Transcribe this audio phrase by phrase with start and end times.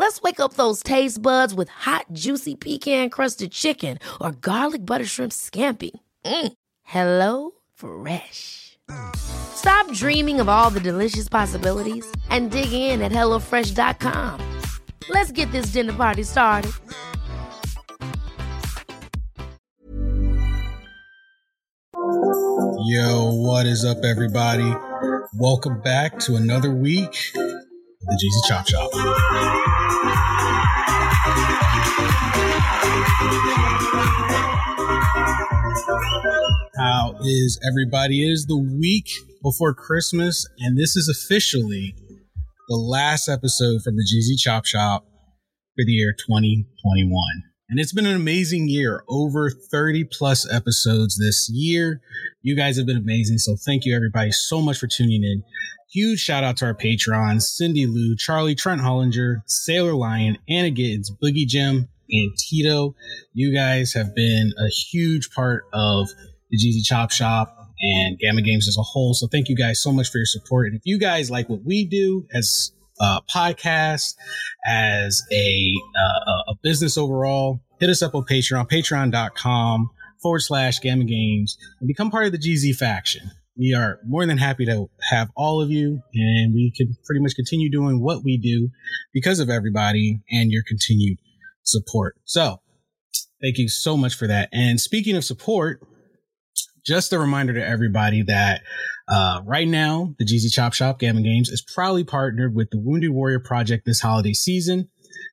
[0.00, 5.04] Let's wake up those taste buds with hot, juicy pecan crusted chicken or garlic butter
[5.04, 5.90] shrimp scampi.
[6.24, 6.52] Mm.
[6.84, 8.78] Hello Fresh.
[9.14, 14.40] Stop dreaming of all the delicious possibilities and dig in at HelloFresh.com.
[15.10, 16.72] Let's get this dinner party started.
[22.86, 24.74] Yo, what is up, everybody?
[25.34, 29.79] Welcome back to another week of the Jeezy Chop Shop.
[36.76, 38.24] How is everybody?
[38.24, 39.08] It is the week
[39.42, 41.94] before Christmas, and this is officially
[42.68, 47.49] the last episode from the Jeezy Chop Shop for the year 2021.
[47.70, 49.04] And it's been an amazing year.
[49.08, 52.00] Over 30 plus episodes this year.
[52.42, 53.38] You guys have been amazing.
[53.38, 55.44] So thank you everybody so much for tuning in.
[55.92, 61.10] Huge shout out to our patrons, Cindy Lou, Charlie, Trent Hollinger, Sailor Lion, Anna Giddens,
[61.22, 62.96] Boogie Jim, and Tito.
[63.34, 66.08] You guys have been a huge part of
[66.50, 69.14] the Jeezy Chop Shop and Gamma Games as a whole.
[69.14, 70.66] So thank you guys so much for your support.
[70.66, 74.14] And if you guys like what we do as a podcast,
[74.66, 79.90] as a, uh, a business overall, hit us up on Patreon, patreon.com
[80.22, 83.30] forward slash Gamma Games and become part of the GZ faction.
[83.56, 87.34] We are more than happy to have all of you and we can pretty much
[87.34, 88.68] continue doing what we do
[89.12, 91.18] because of everybody and your continued
[91.62, 92.16] support.
[92.24, 92.60] So
[93.42, 94.48] thank you so much for that.
[94.52, 95.80] And speaking of support,
[96.86, 98.62] just a reminder to everybody that
[99.10, 103.10] uh, right now, the Jeezy Chop Shop Gamma Games is proudly partnered with the Wounded
[103.10, 104.88] Warrior Project this holiday season.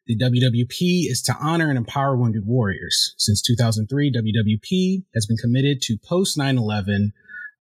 [0.08, 3.14] The WWP is to honor and empower wounded warriors.
[3.18, 7.14] Since 2003, WWP has been committed to post 9 11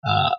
[0.07, 0.29] uh,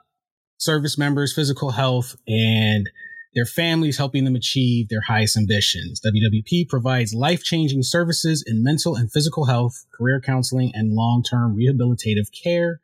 [0.57, 2.89] service members' physical health and
[3.35, 6.01] their families, helping them achieve their highest ambitions.
[6.01, 11.55] WWP provides life changing services in mental and physical health, career counseling, and long term
[11.55, 12.81] rehabilitative care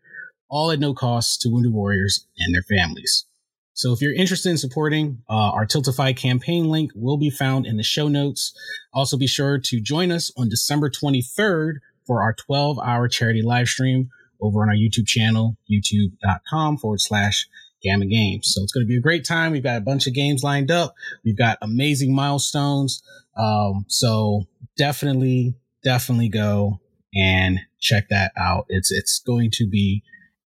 [0.52, 3.24] all at no cost to wounded warriors and their families.
[3.72, 7.78] So if you're interested in supporting uh, our Tiltify campaign link will be found in
[7.78, 8.52] the show notes.
[8.92, 11.76] Also be sure to join us on December 23rd
[12.06, 14.10] for our 12 hour charity live stream
[14.42, 17.48] over on our YouTube channel, youtube.com forward slash
[17.82, 18.52] gamma games.
[18.54, 19.52] So it's going to be a great time.
[19.52, 20.94] We've got a bunch of games lined up.
[21.24, 23.02] We've got amazing milestones.
[23.38, 24.42] Um, so
[24.76, 26.78] definitely, definitely go
[27.14, 28.66] and check that out.
[28.68, 30.02] It's, it's going to be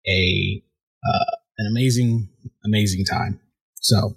[0.08, 0.62] a
[1.06, 2.28] uh, an amazing,
[2.64, 3.40] amazing time.
[3.80, 4.16] So,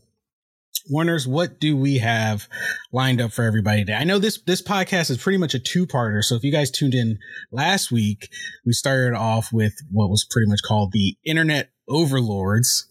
[0.90, 2.48] Warners, what do we have
[2.94, 3.96] lined up for everybody today?
[3.96, 6.24] I know this this podcast is pretty much a two parter.
[6.24, 7.20] So if you guys tuned in
[7.52, 8.30] last week,
[8.66, 12.88] we started off with what was pretty much called the Internet Overlords,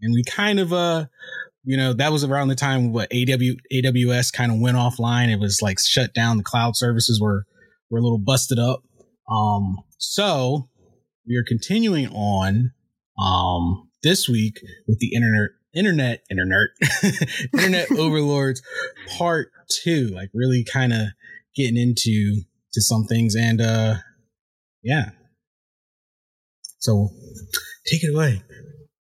[0.00, 1.06] and we kind of uh
[1.64, 5.30] you know that was around the time what AW, AWS kind of went offline.
[5.30, 6.36] It was like shut down.
[6.36, 7.46] The cloud services were
[7.90, 8.82] were a little busted up.
[9.30, 10.68] Um, so
[11.28, 12.72] we are continuing on
[13.22, 16.68] um, this week with the internet internet internet
[17.52, 18.62] internet overlords
[19.18, 21.08] part two like really kind of
[21.54, 22.40] getting into
[22.72, 23.96] to some things and uh
[24.82, 25.10] yeah.
[26.78, 27.10] So
[27.86, 28.42] take it away.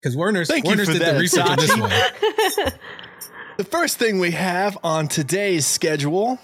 [0.01, 1.93] Because werner's Thank werner's did that, the research on this one.
[3.59, 6.39] The first thing we have on today's schedule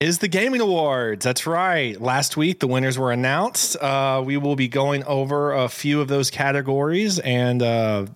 [0.00, 1.24] is the Gaming Awards.
[1.24, 2.00] That's right.
[2.00, 3.76] Last week, the winners were announced.
[3.76, 8.06] Uh, we will be going over a few of those categories and uh,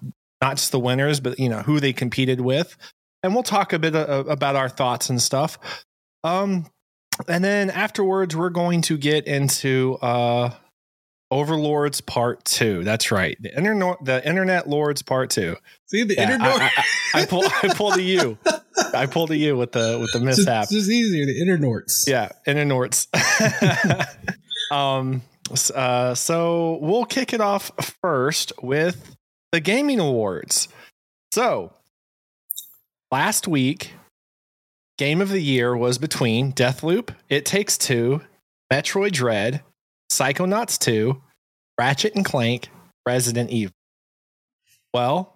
[0.41, 2.77] not just the winners, but you know who they competed with,
[3.23, 5.59] and we'll talk a bit uh, about our thoughts and stuff.
[6.25, 6.67] Um,
[7.29, 10.51] and then afterwards, we're going to get into uh,
[11.33, 12.85] Overlords Part Two.
[12.85, 15.57] That's right, the internet, the Internet Lords Part Two.
[15.87, 16.71] see the Yeah, internet I,
[17.15, 18.39] I, I pull, I pulled a U.
[18.95, 20.63] I pulled a U with the with the it's, mishap.
[20.65, 23.07] just, it's just easier the internorts Yeah, internorts.
[24.71, 25.23] um,
[25.75, 27.71] uh, so we'll kick it off
[28.03, 29.17] first with
[29.53, 30.69] the gaming awards.
[31.33, 31.73] So
[33.11, 33.93] last week,
[34.99, 38.21] game of the year was between Deathloop, It Takes Two,
[38.73, 39.63] Metroid Dread,
[40.13, 41.21] Psychonauts 2,
[41.79, 42.69] Ratchet and Clank,
[43.07, 43.73] Resident Evil.
[44.93, 45.35] Well,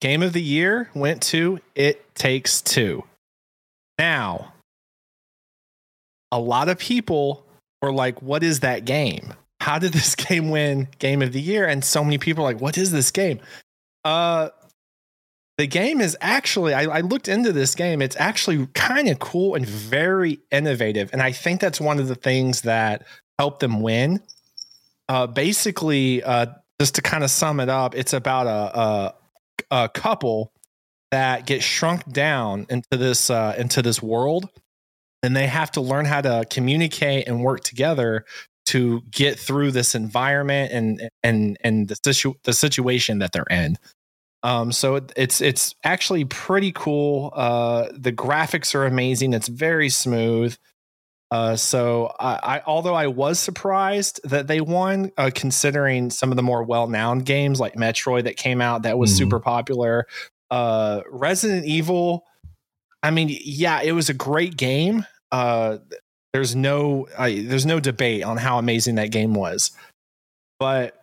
[0.00, 3.04] game of the year went to It Takes Two.
[3.98, 4.54] Now,
[6.30, 7.44] a lot of people
[7.82, 9.34] were like, what is that game?
[9.60, 11.66] How did this game win game of the year?
[11.66, 13.40] And so many people are like, what is this game?
[14.04, 14.48] Uh,
[15.58, 18.00] the game is actually, I, I looked into this game.
[18.00, 21.10] It's actually kind of cool and very innovative.
[21.12, 23.06] And I think that's one of the things that
[23.38, 24.20] helped them win.
[25.08, 26.46] Uh, basically, uh,
[26.80, 29.14] just to kind of sum it up, it's about a, a,
[29.84, 30.52] a couple
[31.10, 34.48] that get shrunk down into this uh, into this world,
[35.22, 38.24] and they have to learn how to communicate and work together
[38.66, 43.76] to get through this environment and and and the situ- the situation that they're in.
[44.42, 47.32] Um, so it, it's it's actually pretty cool.
[47.34, 49.34] Uh, the graphics are amazing.
[49.34, 50.56] It's very smooth.
[51.32, 56.36] Uh, so I, I, although I was surprised that they won, uh, considering some of
[56.36, 59.18] the more well-known games like Metroid that came out that was mm-hmm.
[59.20, 60.06] super popular,
[60.50, 62.26] uh, Resident Evil.
[63.02, 65.06] I mean, yeah, it was a great game.
[65.30, 65.78] Uh,
[66.34, 69.70] there's no there's no debate on how amazing that game was,
[70.58, 71.02] but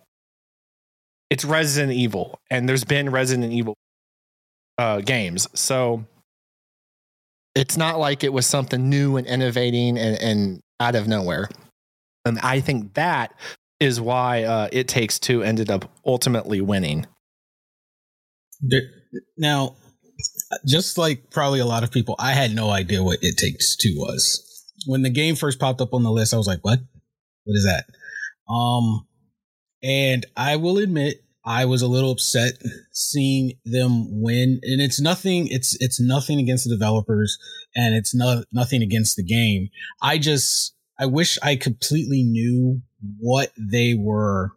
[1.32, 3.74] it's Resident Evil, and there's been Resident Evil
[4.78, 6.06] uh, games, so
[7.56, 11.50] it's not like it was something new and innovating and, and out of nowhere.
[12.26, 13.34] And I think that
[13.80, 17.06] is why uh, It Takes Two ended up ultimately winning.
[19.38, 19.76] Now,
[20.68, 23.94] just like probably a lot of people, I had no idea what It Takes Two
[23.98, 24.46] was.
[24.86, 26.80] When the game first popped up on the list, I was like, "What?
[27.46, 27.86] What is that?"
[28.52, 29.08] Um,
[29.82, 32.54] and I will admit, I was a little upset
[32.92, 34.60] seeing them win.
[34.64, 37.38] And it's nothing, it's it's nothing against the developers
[37.76, 39.70] and it's not nothing against the game.
[40.02, 42.82] I just I wish I completely knew
[43.20, 44.52] what they were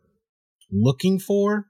[0.70, 1.67] looking for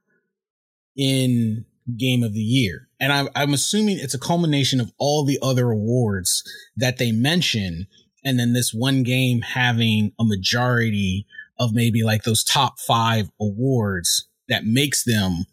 [0.97, 1.67] in
[1.99, 2.89] game of the year.
[3.01, 6.43] And I'm, I'm assuming it's a culmination of all the other awards
[6.77, 7.87] that they mention.
[8.25, 11.27] And then this one game having a majority
[11.59, 15.47] of maybe like those top five awards that makes them,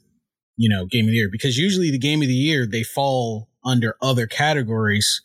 [0.58, 1.30] you know, game of the year.
[1.32, 5.22] Because usually the game of the year, they fall under other categories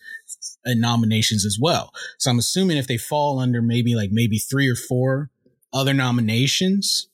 [0.64, 1.92] and nominations as well.
[2.18, 5.30] So I'm assuming if they fall under maybe like maybe three or four
[5.72, 7.08] other nominations,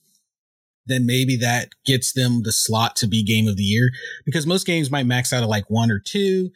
[0.87, 3.91] then maybe that gets them the slot to be game of the year
[4.27, 6.51] because most games might max out at like one or two.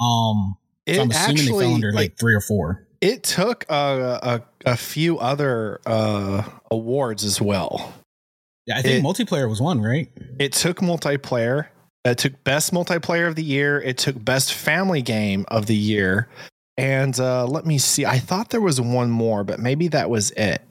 [0.00, 0.56] Um,
[0.88, 2.86] so I'm assuming actually, they fell under like it, three or four.
[3.02, 7.92] It took a, a, a few other uh, awards as well.
[8.66, 10.08] Yeah, I think it, multiplayer was one, right?
[10.38, 11.66] It took multiplayer.
[12.04, 13.80] It took best multiplayer of the year.
[13.80, 16.28] It took best family game of the year.
[16.76, 18.06] And uh, let me see.
[18.06, 20.62] I thought there was one more, but maybe that was it.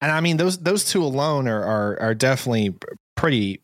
[0.00, 2.74] And I mean, those those two alone are are, are definitely
[3.16, 3.60] pretty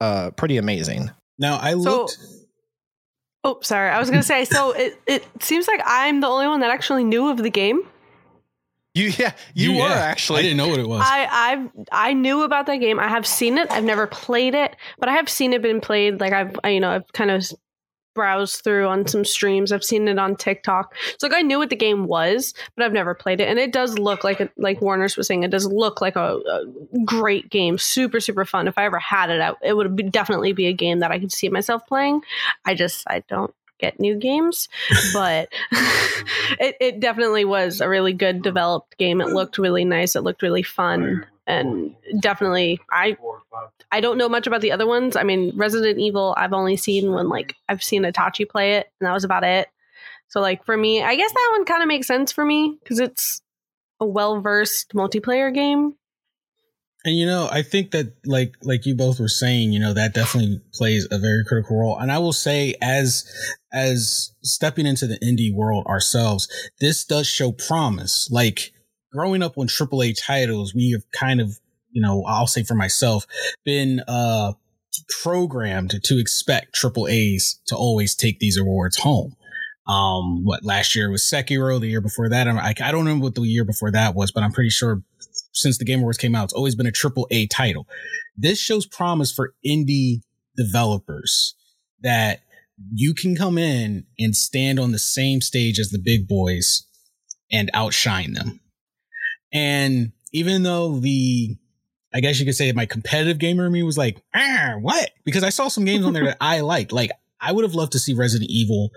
[0.00, 1.10] uh pretty amazing.
[1.38, 2.12] Now I looked.
[2.12, 2.26] So,
[3.44, 3.90] oh, sorry.
[3.90, 4.46] I was gonna say.
[4.46, 7.82] So it it seems like I'm the only one that actually knew of the game.
[8.94, 9.94] You yeah, you, you were yeah.
[9.94, 10.40] actually.
[10.40, 11.00] I didn't know what it was.
[11.02, 11.26] I
[11.92, 13.00] I I knew about that game.
[13.00, 13.70] I have seen it.
[13.70, 16.20] I've never played it, but I have seen it been played.
[16.20, 17.44] Like I've I, you know I've kind of
[18.14, 19.72] browsed through on some streams.
[19.72, 20.94] I've seen it on TikTok.
[21.18, 23.48] So like I knew what the game was, but I've never played it.
[23.48, 26.36] And it does look like a, like Warner's was saying, it does look like a,
[26.36, 26.64] a,
[27.04, 27.78] great game.
[27.78, 28.68] Super super fun.
[28.68, 31.18] If I ever had it, I, it would be, definitely be a game that I
[31.18, 32.22] could see myself playing.
[32.64, 34.68] I just I don't get new games,
[35.12, 35.52] but
[36.58, 39.20] it, it definitely was a really good developed game.
[39.20, 40.16] It looked really nice.
[40.16, 43.16] It looked really fun, and definitely I
[43.90, 45.16] I don't know much about the other ones.
[45.16, 49.06] I mean, Resident Evil I've only seen when like I've seen Itachi play it, and
[49.06, 49.68] that was about it.
[50.28, 53.00] So like for me, I guess that one kind of makes sense for me because
[53.00, 53.42] it's
[54.00, 55.96] a well versed multiplayer game.
[57.04, 60.14] And you know, I think that like like you both were saying, you know, that
[60.14, 61.98] definitely plays a very critical role.
[61.98, 63.24] And I will say as
[63.72, 66.48] as stepping into the indie world ourselves,
[66.80, 68.28] this does show promise.
[68.30, 68.72] Like
[69.12, 71.58] growing up on AAA titles, we have kind of,
[71.90, 73.26] you know, I'll say for myself,
[73.64, 74.52] been uh
[75.22, 79.34] programmed to expect triple A's to always take these awards home.
[79.88, 83.34] Um, what last year was Sekiro, the year before that, I, I don't remember what
[83.34, 85.02] the year before that was, but I'm pretty sure
[85.52, 86.44] since the Game Awards came out.
[86.44, 87.86] It's always been a triple A title.
[88.36, 90.22] This shows promise for indie
[90.56, 91.54] developers
[92.02, 92.40] that
[92.92, 96.86] you can come in and stand on the same stage as the big boys
[97.50, 98.60] and outshine them.
[99.52, 101.56] And even though the,
[102.14, 105.10] I guess you could say my competitive gamer me was like, ah, what?
[105.24, 106.92] Because I saw some games on there that I liked.
[106.92, 107.10] Like
[107.42, 108.90] I would have loved to see Resident Evil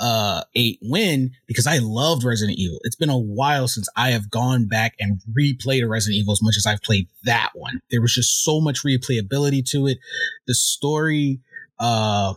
[0.00, 2.78] uh 8 win because I loved Resident Evil.
[2.84, 6.42] It's been a while since I have gone back and replayed a Resident Evil as
[6.42, 7.80] much as I've played that one.
[7.90, 9.98] There was just so much replayability to it.
[10.46, 11.40] The story
[11.78, 12.32] uh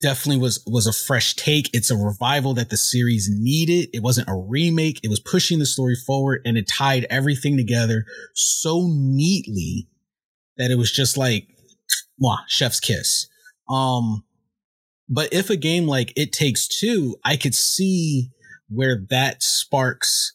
[0.00, 1.68] definitely was was a fresh take.
[1.74, 3.90] It's a revival that the series needed.
[3.92, 5.00] It wasn't a remake.
[5.02, 9.88] It was pushing the story forward and it tied everything together so neatly
[10.56, 11.48] that it was just like
[12.22, 13.28] mwah, chef's kiss.
[13.68, 14.24] Um
[15.10, 18.30] but if a game like It Takes Two, I could see
[18.68, 20.32] where that sparks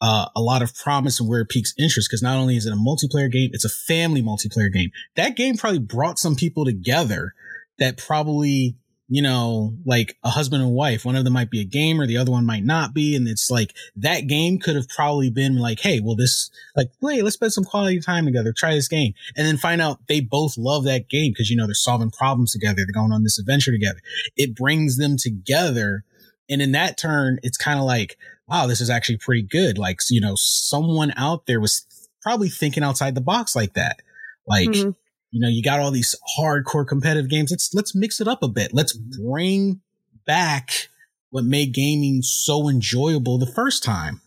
[0.00, 2.72] uh, a lot of promise and where it piques interest because not only is it
[2.72, 4.90] a multiplayer game, it's a family multiplayer game.
[5.16, 7.34] That game probably brought some people together
[7.78, 8.76] that probably
[9.08, 11.04] you know, like a husband and wife.
[11.04, 13.16] One of them might be a gamer, the other one might not be.
[13.16, 17.22] And it's like that game could have probably been like, hey, well, this, like, hey,
[17.22, 19.14] let's spend some quality time together, try this game.
[19.34, 22.52] And then find out they both love that game because, you know, they're solving problems
[22.52, 24.00] together, they're going on this adventure together.
[24.36, 26.04] It brings them together.
[26.50, 29.78] And in that turn, it's kind of like, wow, this is actually pretty good.
[29.78, 31.86] Like, you know, someone out there was
[32.20, 34.02] probably thinking outside the box like that.
[34.46, 34.90] Like, mm-hmm
[35.30, 37.50] you know, you got all these hardcore competitive games.
[37.50, 38.72] Let's let's mix it up a bit.
[38.72, 39.80] Let's bring
[40.26, 40.88] back
[41.30, 44.20] what made gaming so enjoyable the first time.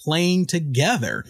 [0.00, 1.24] Playing together.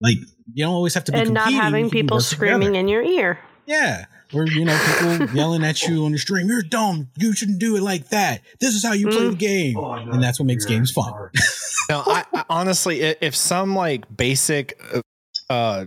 [0.00, 0.16] Like
[0.52, 2.78] you don't always have to be and not having people screaming together.
[2.78, 3.38] in your ear.
[3.66, 4.06] Yeah.
[4.32, 7.08] Or, you know, people yelling at you on the stream, you're dumb.
[7.16, 8.42] You shouldn't do it like that.
[8.60, 9.12] This is how you mm.
[9.12, 9.76] play the game.
[9.76, 11.12] Oh, and that's what makes games fun.
[11.88, 14.80] no, I, I, honestly, if some like basic
[15.48, 15.86] uh,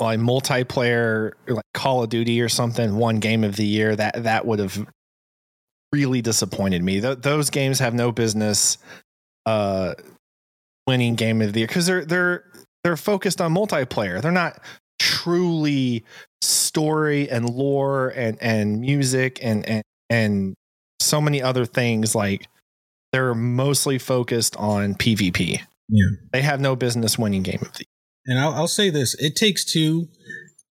[0.00, 4.46] like multiplayer like Call of Duty or something one game of the year that that
[4.46, 4.86] would have
[5.92, 7.00] really disappointed me.
[7.00, 8.78] Th- those games have no business
[9.46, 9.94] uh
[10.86, 12.44] winning game of the year cuz they're they're
[12.82, 14.20] they're focused on multiplayer.
[14.20, 14.60] They're not
[14.98, 16.04] truly
[16.42, 20.54] story and lore and and music and and and
[21.00, 22.48] so many other things like
[23.12, 25.60] they're mostly focused on PvP.
[25.88, 26.06] Yeah.
[26.32, 27.84] They have no business winning game of the
[28.26, 30.08] and I'll, I'll say this: it takes two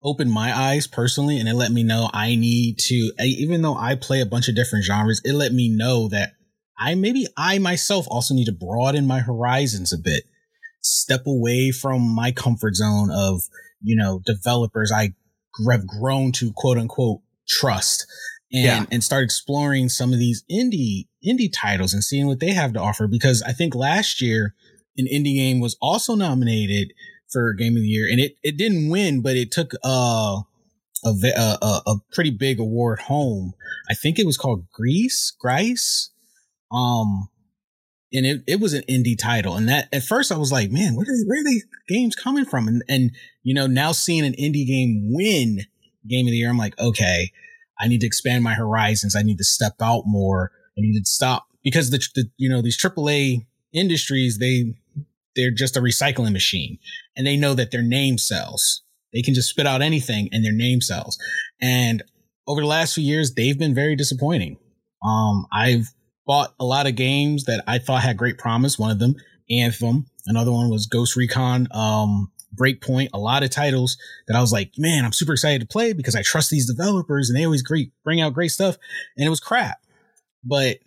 [0.03, 3.11] open my eyes personally, and it let me know I need to.
[3.19, 6.33] Even though I play a bunch of different genres, it let me know that
[6.79, 10.23] I maybe I myself also need to broaden my horizons a bit,
[10.81, 13.41] step away from my comfort zone of
[13.81, 15.13] you know developers I
[15.69, 18.07] have grown to quote unquote trust
[18.51, 18.85] and yeah.
[18.91, 22.79] and start exploring some of these indie indie titles and seeing what they have to
[22.79, 24.55] offer because I think last year
[24.97, 26.93] an indie game was also nominated
[27.31, 30.41] for game of the year, and it it didn't win, but it took uh,
[31.03, 33.53] a a, a pretty big award home.
[33.89, 36.11] I think it was called Greece, Grice.
[36.71, 37.29] Um,
[38.13, 39.55] and it, it was an indie title.
[39.55, 42.45] And that at first I was like, man, where are, where are these games coming
[42.45, 42.67] from?
[42.67, 43.11] And, and,
[43.43, 45.61] you know, now seeing an indie game win
[46.07, 47.31] game of the year, I'm like, okay,
[47.79, 49.15] I need to expand my horizons.
[49.15, 50.51] I need to step out more.
[50.77, 54.73] I need to stop because the, the you know, these AAA industries, they,
[55.35, 56.79] they're just a recycling machine
[57.15, 58.83] and they know that their name sells.
[59.13, 61.17] They can just spit out anything and their name sells.
[61.61, 62.03] And
[62.47, 64.57] over the last few years, they've been very disappointing.
[65.05, 65.87] Um, I've
[66.25, 68.79] bought a lot of games that I thought had great promise.
[68.79, 69.15] One of them,
[69.49, 70.05] Anthem.
[70.27, 73.09] Another one was Ghost Recon, um, Breakpoint.
[73.13, 76.15] A lot of titles that I was like, man, I'm super excited to play because
[76.15, 78.77] I trust these developers and they always great, bring out great stuff.
[79.17, 79.79] And it was crap.
[80.43, 80.77] But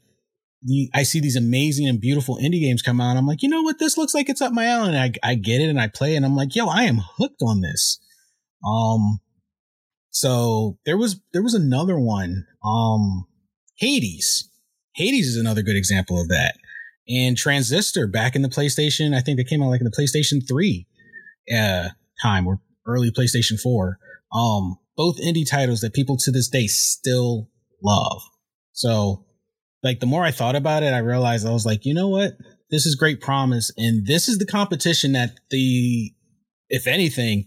[0.95, 3.17] I see these amazing and beautiful indie games come out.
[3.17, 3.79] I'm like, you know what?
[3.79, 4.97] This looks like it's up my alley.
[4.97, 7.43] And I, I get it and I play and I'm like, yo, I am hooked
[7.43, 8.01] on this.
[8.67, 9.21] Um,
[10.11, 13.27] so there was, there was another one, um,
[13.77, 14.49] Hades.
[14.95, 16.55] Hades is another good example of that.
[17.09, 20.47] And Transistor back in the PlayStation, I think they came out like in the PlayStation
[20.49, 20.87] 3,
[21.55, 21.89] uh,
[22.23, 23.99] time or early PlayStation 4.
[24.33, 27.51] Um, both indie titles that people to this day still
[27.83, 28.23] love.
[28.73, 29.27] So
[29.85, 32.33] like the more I thought about it, I realized I was like, you know what?
[32.71, 33.71] This is great promise.
[33.77, 36.13] And this is the competition that the,
[36.71, 37.45] if anything,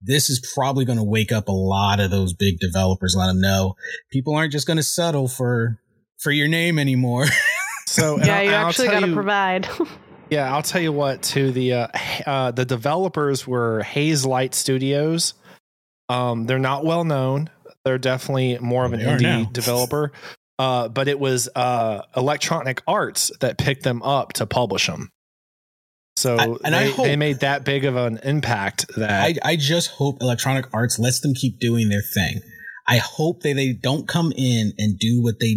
[0.00, 3.40] this is probably going to wake up a lot of those big developers, let them
[3.40, 3.74] know
[4.12, 5.80] people aren't just going to settle for,
[6.20, 7.26] for your name anymore.
[7.86, 9.68] so yeah, you actually got to provide.
[10.30, 10.54] yeah.
[10.54, 11.88] I'll tell you what, to the, uh,
[12.24, 15.34] uh, the developers were Hazelight Studios.
[16.08, 17.50] Um, they're not well known.
[17.84, 20.12] They're definitely more of an indie developer,
[20.60, 25.08] uh, but it was uh, Electronic Arts that picked them up to publish them.
[26.16, 29.34] So I, and they, I hope, they made that big of an impact that I,
[29.42, 32.40] I just hope Electronic Arts lets them keep doing their thing.
[32.86, 35.54] I hope that they don't come in and do what they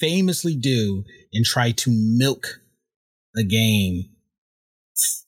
[0.00, 2.60] famously do and try to milk
[3.34, 4.04] the game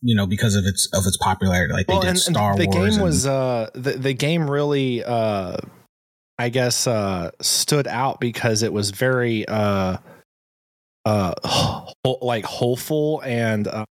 [0.00, 2.60] you know because of its of its popularity like well, they did and, Star and
[2.60, 2.76] the Wars.
[2.76, 5.56] The game was uh the, the game really uh
[6.38, 9.98] I guess uh, stood out because it was very uh,
[11.04, 11.34] uh,
[12.20, 13.84] like hopeful and uh,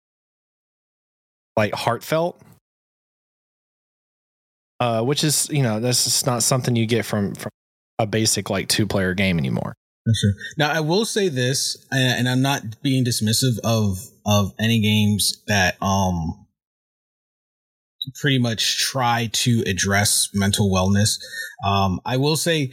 [1.57, 2.41] like heartfelt.
[4.81, 7.51] Uh, which is you know that's just not something you get from from
[8.01, 9.75] a basic like two player game anymore.
[10.13, 10.33] Sure.
[10.59, 15.77] Now I will say this, and I'm not being dismissive of of any games that
[15.81, 16.42] um
[18.15, 21.19] pretty much try to address mental wellness.
[21.65, 22.73] Um, I will say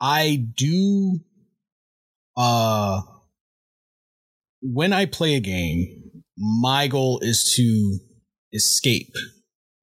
[0.00, 1.20] I do
[2.36, 3.00] uh
[4.60, 5.86] when I play a game,
[6.36, 7.98] my goal is to
[8.52, 9.12] escape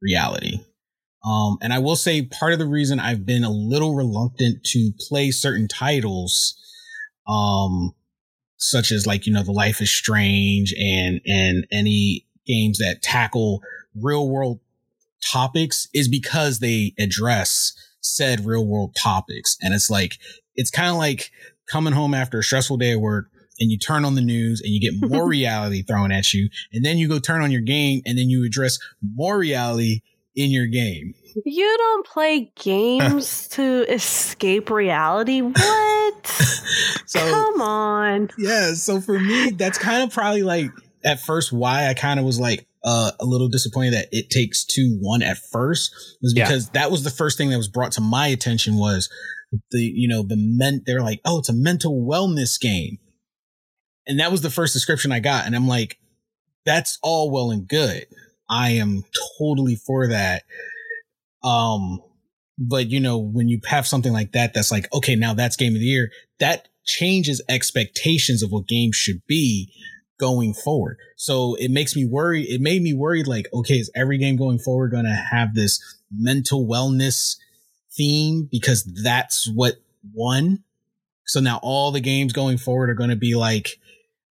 [0.01, 0.59] reality.
[1.25, 4.91] Um, and I will say part of the reason I've been a little reluctant to
[5.07, 6.55] play certain titles,
[7.27, 7.93] um,
[8.57, 13.61] such as like, you know, the life is strange and, and any games that tackle
[13.95, 14.59] real world
[15.32, 19.58] topics is because they address said real world topics.
[19.62, 20.17] And it's like,
[20.55, 21.32] it's kind of like
[21.67, 23.27] coming home after a stressful day at work
[23.60, 26.50] and you turn on the news and you get more reality thrown at you.
[26.74, 30.01] And then you go turn on your game and then you address more reality
[30.36, 31.13] in your game.
[31.46, 35.41] You don't play games to escape reality.
[35.41, 36.27] What?
[37.05, 38.29] so, Come on.
[38.38, 38.74] Yeah.
[38.74, 40.72] So for me, that's kind of probably like
[41.03, 44.63] at first why I kind of was like, uh, a little disappointed that it takes
[44.63, 46.81] two one at first was because yeah.
[46.81, 49.09] that was the first thing that was brought to my attention was
[49.71, 52.97] the you know the men they're like oh it's a mental wellness game
[54.07, 55.45] and that was the first description I got.
[55.45, 55.97] And I'm like,
[56.65, 58.05] that's all well and good.
[58.49, 59.03] I am
[59.39, 60.43] totally for that.
[61.43, 62.01] Um,
[62.57, 65.73] but you know, when you have something like that, that's like, okay, now that's game
[65.73, 66.11] of the year.
[66.39, 69.71] That changes expectations of what games should be
[70.17, 70.98] going forward.
[71.15, 72.43] So it makes me worry.
[72.43, 75.81] It made me worried like, okay, is every game going forward going to have this
[76.12, 77.38] mental wellness
[77.91, 79.75] theme because that's what
[80.13, 80.63] won?
[81.25, 83.79] So now all the games going forward are going to be like,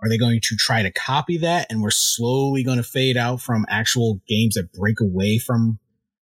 [0.01, 3.41] are they going to try to copy that and we're slowly going to fade out
[3.41, 5.79] from actual games that break away from,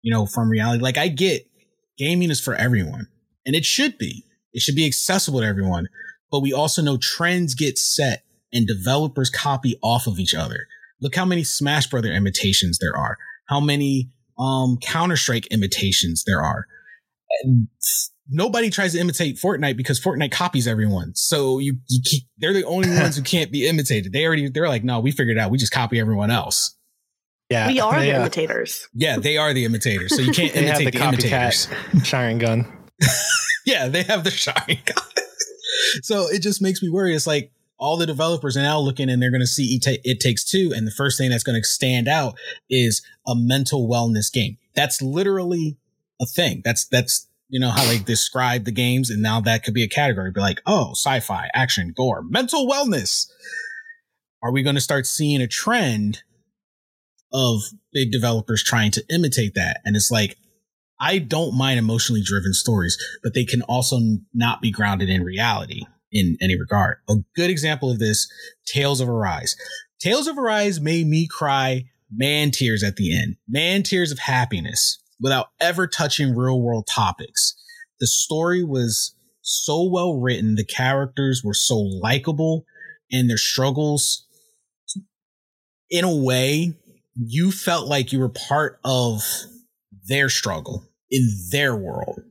[0.01, 0.83] you know, from reality?
[0.83, 1.47] Like I get
[1.97, 3.07] gaming is for everyone
[3.45, 4.25] and it should be.
[4.53, 5.87] It should be accessible to everyone.
[6.31, 10.67] But we also know trends get set and developers copy off of each other.
[11.01, 13.17] Look how many Smash Brother imitations there are.
[13.47, 16.65] How many um, Counter Strike imitations there are.
[17.43, 17.67] And
[18.29, 21.13] nobody tries to imitate Fortnite because Fortnite copies everyone.
[21.15, 24.11] So you, you keep, they're the only ones who can't be imitated.
[24.11, 25.51] They already, they're like, no, we figured out.
[25.51, 26.75] We just copy everyone else.
[27.49, 27.67] Yeah.
[27.67, 28.87] We are the uh, imitators.
[28.93, 29.17] Yeah.
[29.17, 30.15] They are the imitators.
[30.15, 31.67] So you can't imitate the, the imitators.
[32.39, 32.65] gun.
[33.65, 33.87] yeah.
[33.89, 35.01] They have the Sharingan.
[36.01, 37.13] so it just makes me worry.
[37.13, 40.43] It's like, all the developers are now looking and they're going to see it, takes
[40.45, 42.35] two and the first thing that's going to stand out
[42.69, 44.57] is a mental wellness game.
[44.75, 45.77] That's literally
[46.21, 46.61] a thing.
[46.63, 49.89] That's that's you know how they describe the games and now that could be a
[49.89, 50.31] category.
[50.31, 53.27] Be like oh sci-fi action gore mental wellness.
[54.43, 56.21] Are we going to start seeing a trend
[57.33, 59.81] of big developers trying to imitate that?
[59.83, 60.37] And it's like
[60.99, 63.97] i don't mind emotionally driven stories but they can also
[64.35, 68.29] not be grounded in reality in any regard a good example of this
[68.65, 69.55] tales of arise
[69.99, 75.01] tales of arise made me cry man tears at the end man tears of happiness
[75.21, 77.55] without ever touching real world topics.
[77.99, 80.55] The story was so well written.
[80.55, 82.65] The characters were so likable
[83.11, 84.25] and their struggles
[85.89, 86.73] in a way
[87.15, 89.21] you felt like you were part of
[90.07, 92.21] their struggle in their world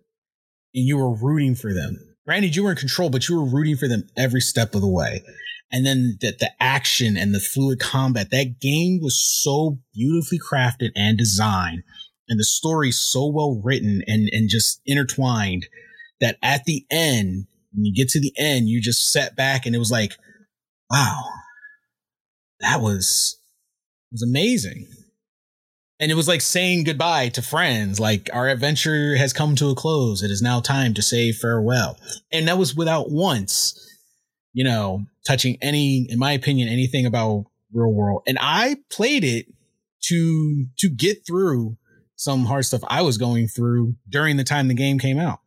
[0.74, 2.09] and you were rooting for them.
[2.30, 4.88] Granted, you were in control, but you were rooting for them every step of the
[4.88, 5.24] way.
[5.72, 10.90] And then the, the action and the fluid combat, that game was so beautifully crafted
[10.94, 11.82] and designed
[12.28, 15.66] and the story so well written and and just intertwined
[16.20, 19.74] that at the end when you get to the end you just sat back and
[19.74, 20.12] it was like
[20.88, 21.24] wow
[22.60, 23.40] that was
[24.12, 24.86] was amazing
[26.00, 29.74] and it was like saying goodbye to friends like our adventure has come to a
[29.74, 30.22] close.
[30.22, 31.98] It is now time to say farewell.
[32.32, 33.76] And that was without once
[34.52, 38.22] you know touching any in my opinion anything about real world.
[38.26, 39.46] And i played it
[40.04, 41.76] to to get through
[42.16, 45.40] some hard stuff I was going through during the time the game came out.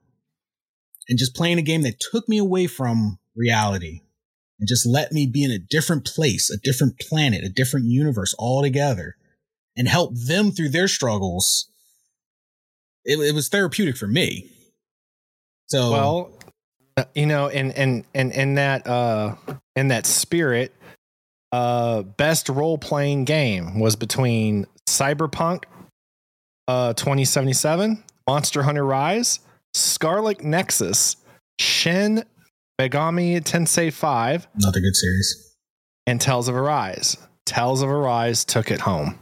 [1.10, 4.02] And just playing a game that took me away from reality
[4.60, 8.34] and just let me be in a different place, a different planet, a different universe
[8.40, 9.18] altogether
[9.76, 11.70] and help them through their struggles.
[13.06, 14.50] It, it was therapeutic for me.
[15.68, 16.40] So, well,
[16.98, 19.36] uh, you know, and, and, and, in that, uh,
[19.76, 20.74] in that spirit,
[21.52, 25.64] uh, best role playing game was between Cyberpunk
[26.68, 29.40] uh, 2077, Monster Hunter Rise,
[29.74, 31.18] Scarlet Nexus,
[31.60, 32.24] Shin
[32.80, 34.48] Megami Tensei 5.
[34.56, 35.56] Another good series.
[36.06, 37.18] And Tales of Arise.
[37.46, 39.20] Tales of Arise took it home.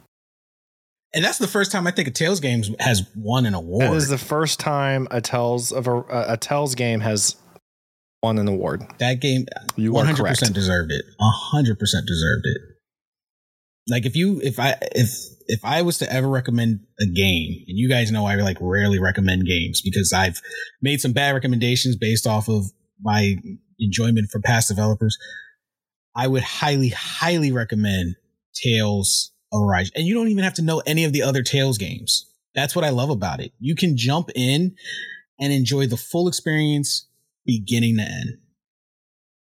[1.14, 3.84] And that's the first time I think a Tales game has won an award.
[3.88, 7.36] That is the first time a Tales of a, a Tales game has
[8.24, 8.84] won an award.
[9.00, 9.46] That game,
[9.76, 10.40] You hundred correct.
[10.40, 11.04] percent deserved it.
[11.20, 12.58] hundred percent deserved it.
[13.90, 15.10] Like if you, if I, if
[15.48, 19.00] if I was to ever recommend a game, and you guys know I like rarely
[19.00, 20.40] recommend games because I've
[20.82, 22.66] made some bad recommendations based off of
[23.02, 23.36] my
[23.80, 25.18] enjoyment for past developers.
[26.16, 28.16] I would highly, highly recommend
[28.54, 31.78] Tales of Arise, and you don't even have to know any of the other Tales
[31.78, 32.26] games.
[32.56, 33.52] That's what I love about it.
[33.60, 34.76] You can jump in
[35.40, 37.08] and enjoy the full experience,
[37.46, 38.38] beginning to end.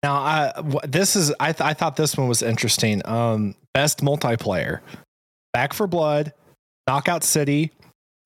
[0.03, 0.51] Now, I,
[0.85, 3.01] this is I, th- I thought this one was interesting.
[3.05, 4.79] Um, best multiplayer:
[5.53, 6.33] Back for Blood,
[6.87, 7.71] Knockout City,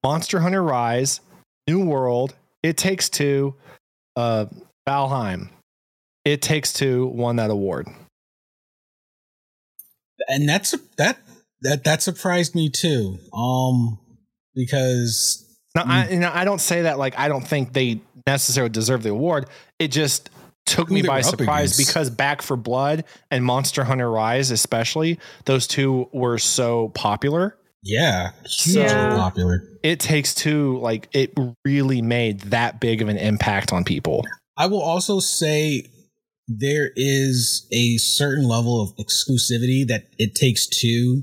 [0.02, 1.20] Monster Hunter Rise,
[1.68, 3.54] New World, It Takes Two,
[4.16, 4.46] uh,
[4.88, 5.50] Valheim.
[6.24, 7.86] It Takes Two won that award.
[10.28, 11.18] and that's that
[11.62, 13.18] that that surprised me too.
[13.32, 13.98] Um,
[14.54, 15.44] because
[15.74, 19.02] Now, I, you know, I don't say that like I don't think they necessarily deserve
[19.02, 19.48] the award.
[19.78, 20.30] It just
[20.66, 21.88] took me by surprise against.
[21.90, 27.56] because Back for Blood and Monster Hunter Rise, especially those two were so popular.
[27.82, 29.16] yeah, hugely Yeah.
[29.16, 29.62] popular.
[29.82, 31.32] It Takes Two, like it
[31.64, 34.26] really made that big of an impact on people.
[34.56, 35.84] I will also say
[36.48, 41.22] there is a certain level of exclusivity that it takes two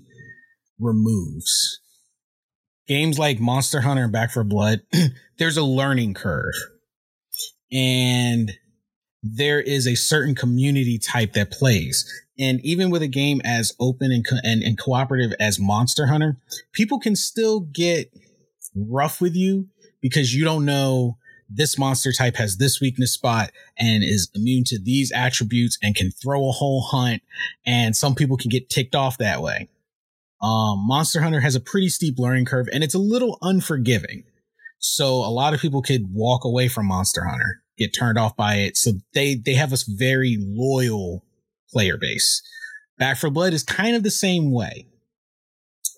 [0.79, 1.79] removes.
[2.87, 4.81] Games like Monster Hunter and Back for Blood,
[5.39, 6.53] there's a learning curve.
[7.71, 8.51] And
[9.23, 12.05] there is a certain community type that plays.
[12.37, 16.37] And even with a game as open and, co- and, and cooperative as Monster Hunter,
[16.73, 18.11] people can still get
[18.75, 19.67] rough with you
[20.01, 21.17] because you don't know
[21.49, 26.11] this monster type has this weakness spot and is immune to these attributes and can
[26.11, 27.21] throw a whole hunt.
[27.65, 29.69] And some people can get ticked off that way.
[30.41, 34.23] Um, Monster Hunter has a pretty steep learning curve and it's a little unforgiving.
[34.79, 38.55] So a lot of people could walk away from Monster Hunter, get turned off by
[38.55, 38.77] it.
[38.77, 41.23] So they, they have a very loyal
[41.71, 42.41] player base.
[42.97, 44.87] Back for Blood is kind of the same way.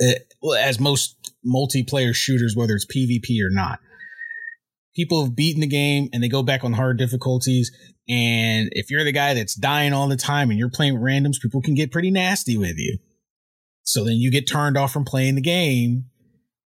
[0.02, 3.80] Uh, as most multiplayer shooters, whether it's PvP or not
[4.98, 7.72] people have beaten the game and they go back on hard difficulties.
[8.10, 11.40] And if you're the guy that's dying all the time and you're playing with randoms,
[11.40, 12.98] people can get pretty nasty with you.
[13.88, 16.08] So then you get turned off from playing the game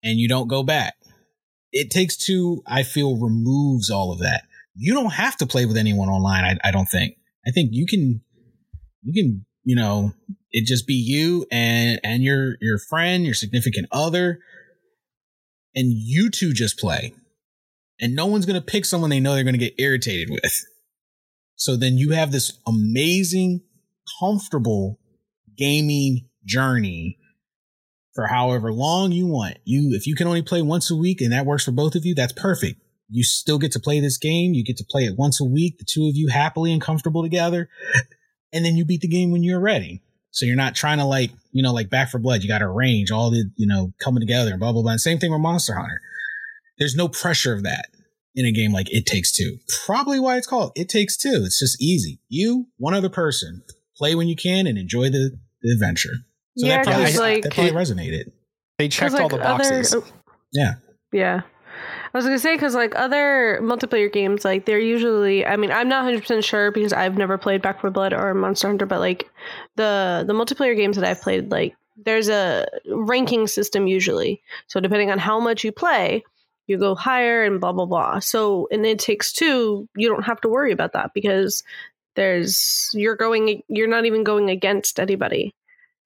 [0.03, 0.95] and you don't go back.
[1.71, 4.43] It takes two, I feel, removes all of that.
[4.75, 7.15] You don't have to play with anyone online, I, I don't think.
[7.47, 8.21] I think you can,
[9.03, 10.13] you can, you know,
[10.51, 14.41] it just be you and, and your, your friend, your significant other,
[15.77, 17.15] and you two just play
[18.01, 20.65] and no one's to pick someone they know they're to get irritated with.
[21.55, 23.61] So then you have this amazing,
[24.19, 24.99] comfortable
[25.57, 27.19] gaming journey
[28.15, 29.59] for however long you want.
[29.65, 32.05] You, if you can only play once a week and that works for both of
[32.05, 32.81] you, that's perfect.
[33.11, 34.55] You still get to play this game.
[34.55, 37.23] You get to play it once a week, the two of you happily and comfortable
[37.23, 37.69] together.
[38.53, 40.03] And then you beat the game when you're ready.
[40.31, 42.65] So you're not trying to like, you know, like Back for Blood, you got to
[42.65, 44.93] arrange all the, you know, coming together and blah, blah, blah.
[44.93, 46.01] And same thing with Monster Hunter
[46.79, 47.87] there's no pressure of that
[48.35, 49.59] in a game like It Takes Two.
[49.87, 51.43] Probably why it's called It Takes Two.
[51.45, 52.21] It's just easy.
[52.29, 53.63] You, one other person,
[53.97, 56.15] play when you can and enjoy the, the adventure.
[56.57, 58.31] So Yeah, that probably, 'cause, like- that probably resonated.
[58.79, 59.97] They checked like, all the other- boxes.
[60.53, 60.75] Yeah.
[61.13, 61.43] Yeah.
[62.13, 65.45] I was gonna say because like other multiplayer games, like they're usually.
[65.45, 68.33] I mean, I'm not 100 percent sure because I've never played Back for Blood or
[68.35, 69.29] Monster Hunter, but like
[69.75, 74.41] the the multiplayer games that I've played, like there's a ranking system usually.
[74.69, 76.23] So depending on how much you play,
[76.69, 78.21] you go higher and blah blah blah.
[78.21, 81.65] So and It Takes Two, you don't have to worry about that because
[82.15, 85.53] there's you're going you're not even going against anybody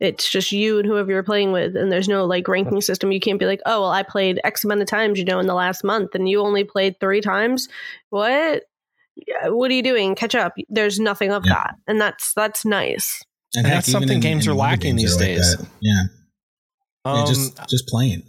[0.01, 3.19] it's just you and whoever you're playing with and there's no like ranking system you
[3.21, 5.55] can't be like oh well i played x amount of times you know in the
[5.55, 7.69] last month and you only played three times
[8.11, 8.63] what
[9.47, 11.55] what are you doing catch up there's nothing of Yeah.
[11.55, 13.23] that and that's that's nice
[13.57, 15.57] And heck, that's even something games are lacking games these are days.
[15.57, 15.67] that.
[15.81, 16.03] Yeah.
[17.05, 18.23] Yeah, Um, just just playing.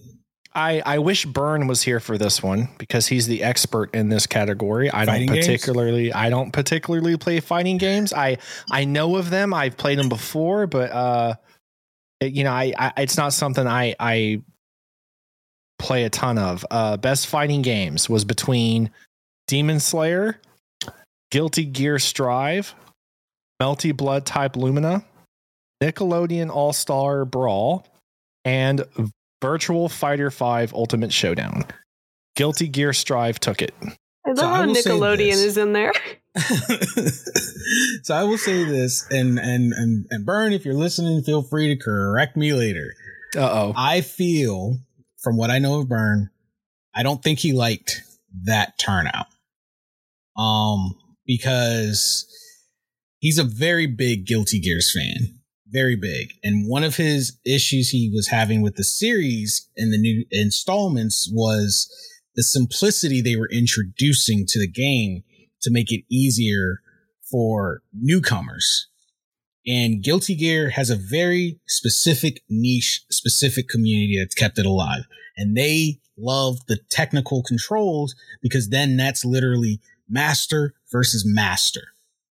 [0.55, 4.25] I, I wish Byrne was here for this one because he's the expert in this
[4.25, 4.89] category.
[4.91, 5.45] I Fighting don't games?
[5.45, 8.11] particularly I don't particularly play fighting games.
[8.13, 8.37] I
[8.71, 9.53] I know of them.
[9.53, 11.58] I've played them before, but uh it-
[12.21, 14.41] you know, I, I it's not something I I
[15.77, 16.65] play a ton of.
[16.69, 18.91] Uh best fighting games was between
[19.47, 20.39] Demon Slayer,
[21.31, 22.75] Guilty Gear Strive,
[23.61, 25.03] Melty Blood Type Lumina,
[25.81, 27.87] Nickelodeon All-Star Brawl,
[28.45, 28.83] and
[29.41, 31.65] Virtual Fighter 5 Ultimate Showdown.
[32.35, 33.73] Guilty Gear Strive took it.
[33.83, 35.93] i love So how will nickelodeon is in there
[38.03, 41.75] so I will say this, and and and and Burn, if you're listening, feel free
[41.75, 42.93] to correct me later.
[43.35, 43.73] Uh-oh.
[43.75, 44.77] I feel,
[45.21, 46.29] from what I know of Burn,
[46.95, 48.01] I don't think he liked
[48.45, 49.27] that turnout.
[50.37, 52.25] Um, because
[53.19, 55.39] he's a very big Guilty Gears fan.
[55.67, 56.33] Very big.
[56.43, 61.29] And one of his issues he was having with the series and the new installments
[61.31, 61.87] was
[62.35, 65.23] the simplicity they were introducing to the game
[65.61, 66.81] to make it easier
[67.29, 68.87] for newcomers.
[69.67, 75.03] And Guilty Gear has a very specific niche, specific community that's kept it alive.
[75.37, 81.81] And they love the technical controls because then that's literally master versus master.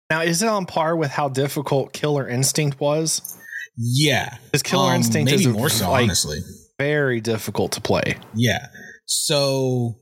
[0.10, 3.38] Now, is it on par with how difficult Killer Instinct was?
[3.77, 6.39] Yeah, because Killer um, Instinct is more so, like, honestly,
[6.79, 8.17] very difficult to play.
[8.34, 8.67] Yeah,
[9.05, 9.95] so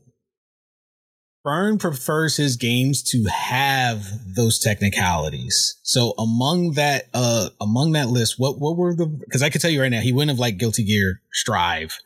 [1.48, 4.06] Fern prefers his games to have
[4.36, 5.80] those technicalities.
[5.82, 9.06] So among that, uh, among that list, what what were the?
[9.06, 11.98] Because I can tell you right now, he wouldn't have liked Guilty Gear Strive.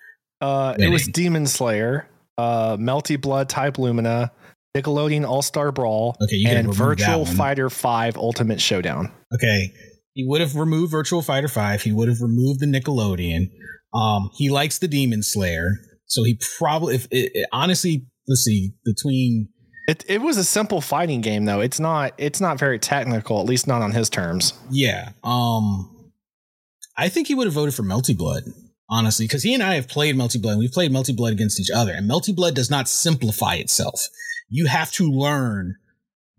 [0.42, 4.32] Uh, it was Demon Slayer, uh, Melty Blood Type Lumina,
[4.78, 9.12] Nickelodeon All Star Brawl, okay, and Virtual Fighter Five Ultimate Showdown.
[9.34, 9.74] Okay,
[10.14, 11.82] he would have removed Virtual Fighter Five.
[11.82, 13.50] He would have removed the Nickelodeon.
[13.92, 18.74] Um, he likes the Demon Slayer, so he probably, if it, it, honestly, let's see,
[18.86, 19.50] between
[19.88, 21.60] it, it was a simple fighting game though.
[21.60, 24.54] It's not it's not very technical, at least not on his terms.
[24.70, 25.12] Yeah.
[25.24, 26.12] Um,
[26.98, 28.44] I think he would have voted for Melty Blood
[28.94, 30.58] honestly, because he and I have played Melty Blood.
[30.58, 34.06] We've played Melty Blood against each other, and Melty Blood does not simplify itself
[34.52, 35.78] you have to learn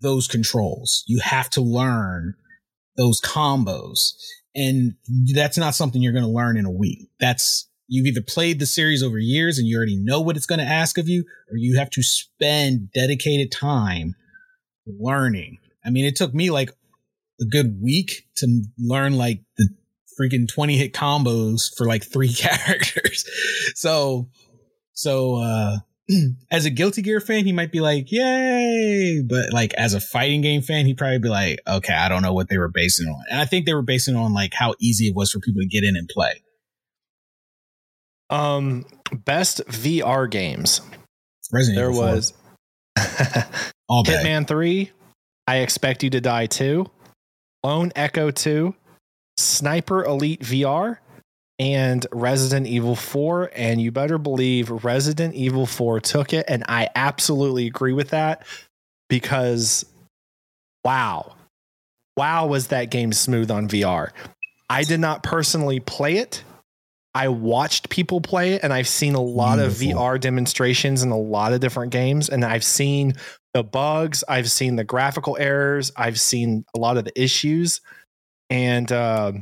[0.01, 1.03] those controls.
[1.09, 2.35] You have to learn
[2.97, 4.12] those combos.
[4.55, 4.95] And
[5.35, 7.09] that's not something you're going to learn in a week.
[7.18, 10.59] That's you've either played the series over years and you already know what it's going
[10.59, 14.14] to ask of you, or you have to spend dedicated time
[14.87, 15.59] learning.
[15.85, 16.70] I mean, it took me like
[17.38, 19.68] a good week to learn like the
[20.18, 23.26] freaking 20 hit combos for like three characters.
[23.74, 24.31] so,
[24.94, 25.76] so, uh,
[26.50, 29.22] as a Guilty Gear fan, he might be like, yay.
[29.22, 32.33] But like as a fighting game fan, he'd probably be like, okay, I don't know
[32.33, 33.22] what they were basing on.
[33.31, 35.68] And I think they were basing on like how easy it was for people to
[35.68, 36.42] get in and play.
[38.33, 40.81] Um, best VR games.
[41.53, 42.33] Resident there Evil was
[43.88, 44.90] All Hitman 3,
[45.47, 46.90] I Expect You to Die 2,
[47.62, 48.75] Lone Echo 2,
[49.37, 50.99] Sniper Elite VR,
[51.59, 53.51] and Resident Evil 4.
[53.55, 56.47] And you better believe Resident Evil 4 took it.
[56.49, 58.47] And I absolutely agree with that
[59.09, 59.85] because
[60.85, 61.35] wow.
[62.16, 64.11] Wow, was that game smooth on VR.
[64.71, 66.45] I did not personally play it.
[67.14, 69.90] I watched people play it and I've seen a lot Beautiful.
[69.90, 72.29] of VR demonstrations in a lot of different games.
[72.31, 73.14] And I've seen
[73.53, 77.83] the bugs, I've seen the graphical errors, I've seen a lot of the issues.
[78.48, 79.33] And uh,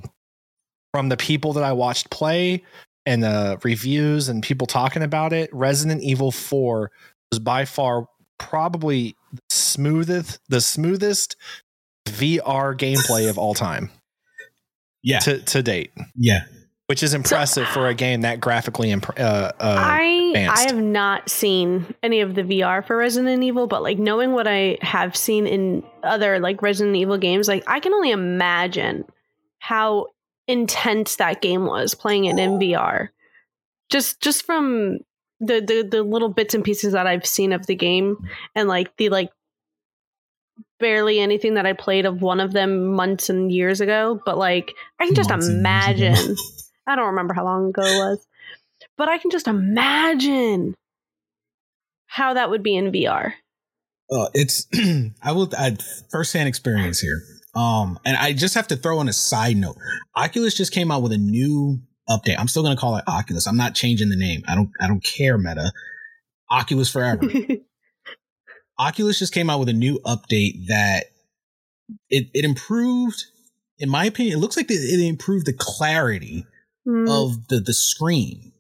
[0.93, 2.65] from the people that I watched play
[3.07, 6.91] and the reviews and people talking about it, Resident Evil 4
[7.31, 11.37] was by far probably the smoothest the smoothest
[12.09, 13.91] VR gameplay of all time.
[15.03, 15.21] Yeah.
[15.21, 15.93] To to date.
[16.17, 16.45] Yeah.
[16.91, 20.03] Which is impressive so, for a game that graphically imp- uh, uh, I
[20.35, 20.61] advanced.
[20.61, 24.49] I have not seen any of the VR for Resident Evil, but like knowing what
[24.49, 29.05] I have seen in other like Resident Evil games, like I can only imagine
[29.61, 30.09] how
[30.49, 33.11] intense that game was playing it in VR.
[33.89, 34.99] Just just from
[35.39, 38.17] the, the the little bits and pieces that I've seen of the game
[38.57, 39.31] and like the like
[40.81, 44.73] barely anything that I played of one of them months and years ago, but like
[44.99, 46.35] I can just months imagine.
[46.91, 48.27] I don't remember how long ago it was.
[48.97, 50.75] But I can just imagine
[52.07, 53.33] how that would be in VR.
[54.11, 54.67] Uh, it's
[55.23, 55.77] I will I
[56.11, 57.23] first hand experience here.
[57.55, 59.77] Um, and I just have to throw in a side note.
[60.17, 62.37] Oculus just came out with a new update.
[62.39, 63.47] I'm still going to call it Oculus.
[63.47, 64.43] I'm not changing the name.
[64.47, 65.73] I don't, I don't care, Meta.
[66.51, 67.29] Oculus forever.
[68.79, 71.07] Oculus just came out with a new update that
[72.09, 73.25] it, it improved,
[73.79, 76.47] in my opinion, it looks like it improved the clarity
[76.87, 77.09] mm.
[77.09, 78.53] of the, the screen.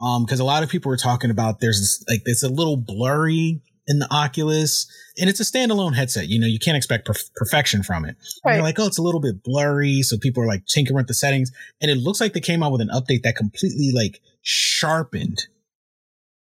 [0.00, 2.76] Um, cause a lot of people were talking about there's this, like, it's a little
[2.76, 4.86] blurry in the Oculus,
[5.18, 6.28] and it's a standalone headset.
[6.28, 8.16] You know, you can't expect perf- perfection from it.
[8.44, 8.54] Right.
[8.54, 11.14] They're like, oh, it's a little bit blurry, so people are like tinkering with the
[11.14, 15.38] settings, and it looks like they came out with an update that completely like sharpened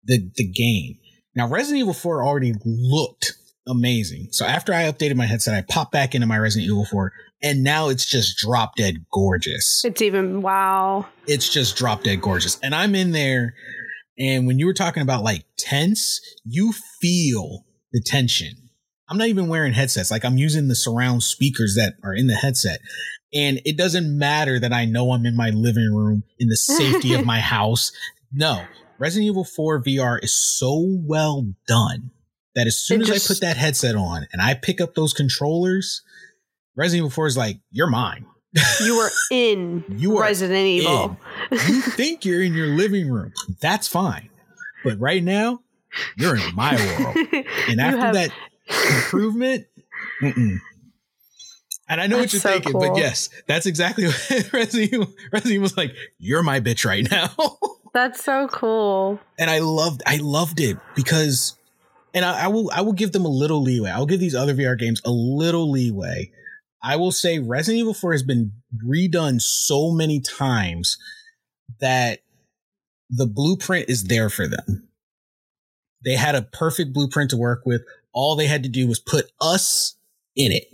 [0.05, 0.98] the the game.
[1.35, 3.35] Now, Resident Evil 4 already looked
[3.66, 4.29] amazing.
[4.31, 7.62] So after I updated my headset, I popped back into my Resident Evil 4, and
[7.62, 9.83] now it's just drop dead gorgeous.
[9.85, 11.07] It's even wow.
[11.27, 13.55] It's just drop dead gorgeous, and I'm in there
[14.18, 18.70] and when you were talking about like tense, you feel the tension.
[19.09, 20.11] I'm not even wearing headsets.
[20.11, 22.81] Like I'm using the surround speakers that are in the headset.
[23.35, 27.14] And it doesn't matter that I know I'm in my living room in the safety
[27.14, 27.92] of my house.
[28.33, 28.64] No,
[28.99, 32.11] Resident Evil 4 VR is so well done
[32.55, 36.03] that as soon as I put that headset on and I pick up those controllers,
[36.77, 38.27] Resident Evil 4 is like, you're mine.
[38.83, 41.17] You were in You are Resident Evil.
[41.51, 43.33] you think you're in your living room.
[43.61, 44.31] That's fine.
[44.85, 45.61] But right now,
[46.17, 47.17] you're in my world.
[47.69, 48.31] And after have- that
[48.69, 49.67] improvement,
[50.23, 50.59] mm-mm.
[51.89, 55.53] and I know what you're so thinking, but yes, that's exactly what Resident Evil, Resident
[55.55, 55.95] Evil was like.
[56.19, 57.31] You're my bitch right now,
[57.93, 59.21] That's so cool.
[59.39, 61.57] and I loved, I loved it because,
[62.13, 63.91] and I, I will, I will give them a little leeway.
[63.91, 66.31] I will give these other VR games a little leeway.
[66.85, 68.53] I will say Resident Evil 4 has been
[68.87, 70.99] redone so many times
[71.81, 72.20] that
[73.09, 74.88] the blueprint is there for them.
[76.05, 77.81] They had a perfect blueprint to work with.
[78.12, 79.97] All they had to do was put us
[80.37, 80.64] in it.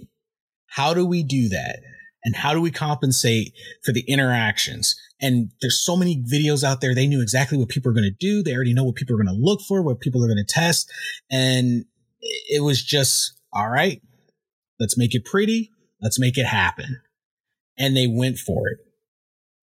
[0.66, 1.79] How do we do that?
[2.25, 3.53] And how do we compensate
[3.85, 4.96] for the interactions?
[5.23, 6.94] And there's so many videos out there.
[6.94, 8.42] They knew exactly what people are going to do.
[8.42, 10.53] They already know what people are going to look for, what people are going to
[10.53, 10.90] test.
[11.31, 11.85] And
[12.20, 14.03] it was just, all right,
[14.81, 15.70] let's make it pretty.
[16.03, 17.01] Let's make it happen.
[17.79, 18.79] And they went for it.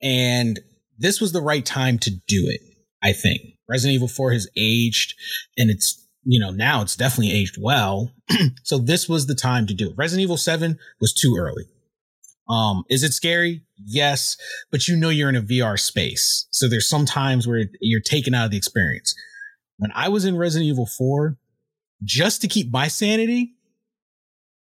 [0.01, 0.59] And
[0.97, 2.61] this was the right time to do it,
[3.03, 3.41] I think.
[3.69, 5.13] Resident Evil 4 has aged
[5.57, 8.11] and it's, you know, now it's definitely aged well.
[8.63, 9.95] so this was the time to do it.
[9.97, 11.65] Resident Evil 7 was too early.
[12.49, 13.63] Um, is it scary?
[13.83, 14.37] Yes,
[14.71, 16.47] but you know you're in a VR space.
[16.51, 19.13] So there's some times where you're taken out of the experience.
[19.77, 21.37] When I was in Resident Evil 4,
[22.03, 23.56] just to keep my sanity,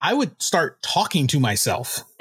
[0.06, 2.04] I would start talking to myself.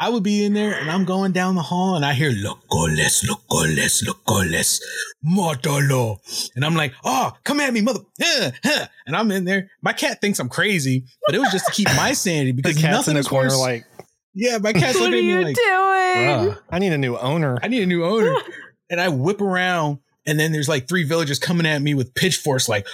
[0.00, 3.26] I would be in there and I'm going down the hall and I hear Locoles,
[3.26, 4.80] Locoles, Locoles,
[5.22, 6.16] Mátalo.
[6.56, 8.00] And I'm like, oh, come at me, mother.
[8.18, 9.70] huh, huh." And I'm in there.
[9.82, 12.78] My cat thinks I'm crazy, but it was just to keep my sanity The because
[12.78, 13.58] cat's nothing in the corner, worse.
[13.60, 13.84] like,
[14.32, 16.56] yeah, my cat's what are looking at you me like, doing?
[16.70, 17.58] I need a new owner.
[17.62, 18.34] I need a new owner.
[18.88, 22.66] and I whip around and then there's like three villagers coming at me with pitchforks
[22.66, 22.86] like,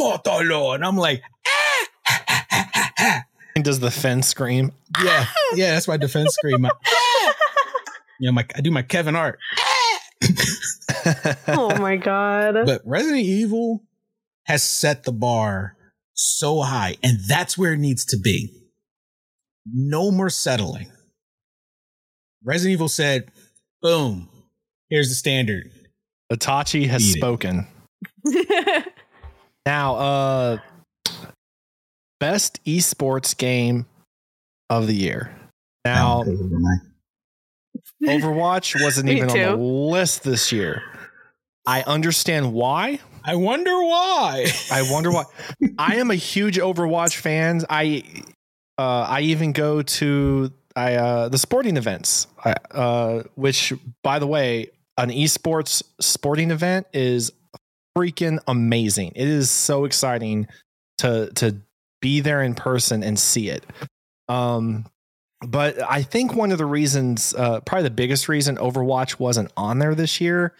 [0.00, 0.74] Mátalo.
[0.74, 1.22] And I'm like,
[2.98, 4.72] And does the fence scream?
[5.02, 6.62] yeah, yeah, that's my defense scream.
[6.62, 6.70] My,
[8.20, 9.38] you know, my, I do my Kevin Hart.
[11.48, 12.54] oh my god.
[12.66, 13.82] But Resident Evil
[14.44, 15.76] has set the bar
[16.14, 18.52] so high, and that's where it needs to be.
[19.66, 20.90] No more settling.
[22.44, 23.30] Resident Evil said,
[23.82, 24.28] boom,
[24.88, 25.70] here's the standard.
[26.32, 27.18] Itachi has Beat it.
[27.18, 27.66] spoken.
[29.66, 30.58] Now, uh
[32.20, 33.86] best esports game
[34.70, 35.34] of the year.
[35.84, 36.24] Now,
[38.04, 40.82] Overwatch wasn't Me even on the list this year.
[41.66, 43.00] I understand why.
[43.24, 44.46] I wonder why.
[44.70, 45.24] I wonder why.
[45.78, 47.62] I am a huge Overwatch fan.
[47.68, 48.02] I
[48.78, 52.26] uh, I even go to I uh, the sporting events,
[52.70, 57.32] uh, which by the way, an esports sporting event is
[57.96, 59.12] freaking amazing.
[59.16, 60.46] It is so exciting
[60.98, 61.60] to to
[62.00, 63.64] be there in person and see it.
[64.28, 64.86] Um,
[65.46, 69.78] but I think one of the reasons, uh, probably the biggest reason Overwatch wasn't on
[69.78, 70.54] there this year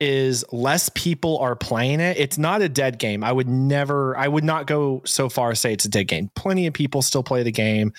[0.00, 2.16] is less people are playing it.
[2.16, 3.24] It's not a dead game.
[3.24, 6.30] I would never, I would not go so far say it's a dead game.
[6.36, 7.92] Plenty of people still play the game.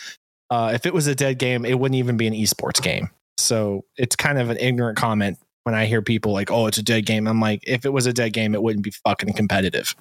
[0.50, 3.10] Uh, if it was a dead game, it wouldn't even be an esports game.
[3.38, 6.84] So it's kind of an ignorant comment when I hear people like, "Oh, it's a
[6.84, 9.96] dead game." I'm like, if it was a dead game, it wouldn't be fucking competitive.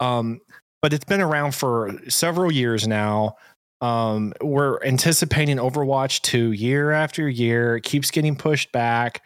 [0.00, 0.40] Um,
[0.82, 3.36] but it's been around for several years now.
[3.80, 7.76] Um, we're anticipating Overwatch 2 year after year.
[7.76, 9.24] It keeps getting pushed back.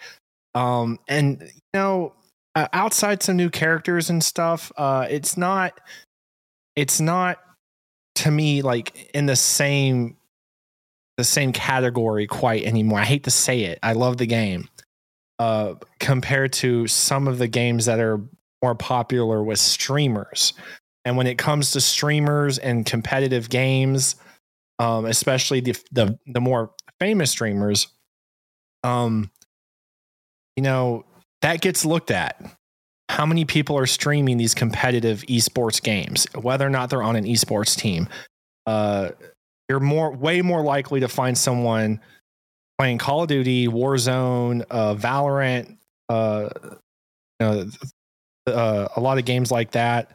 [0.55, 2.15] Um, and you know,
[2.55, 5.81] uh, outside some new characters and stuff, uh, it's not,
[6.77, 7.39] it's not
[8.17, 10.17] to me like in the same,
[11.17, 12.99] the same category quite anymore.
[12.99, 13.79] I hate to say it.
[13.83, 14.69] I love the game.
[15.39, 18.21] Uh, compared to some of the games that are
[18.63, 20.53] more popular with streamers.
[21.05, 24.17] And when it comes to streamers and competitive games,
[24.79, 27.89] um, especially the, the the more famous streamers,
[28.85, 29.31] um,
[30.57, 31.05] you know
[31.43, 32.41] that gets looked at.
[33.09, 37.25] How many people are streaming these competitive esports games, whether or not they're on an
[37.25, 38.09] esports team?
[38.67, 39.11] Uh,
[39.69, 42.01] you're more way more likely to find someone
[42.79, 45.77] playing Call of Duty, Warzone, uh, Valorant,
[46.09, 47.67] uh, you know,
[48.47, 50.13] uh, a lot of games like that.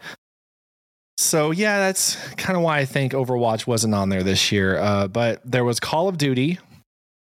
[1.17, 4.77] So yeah, that's kind of why I think Overwatch wasn't on there this year.
[4.77, 6.59] Uh, but there was Call of Duty,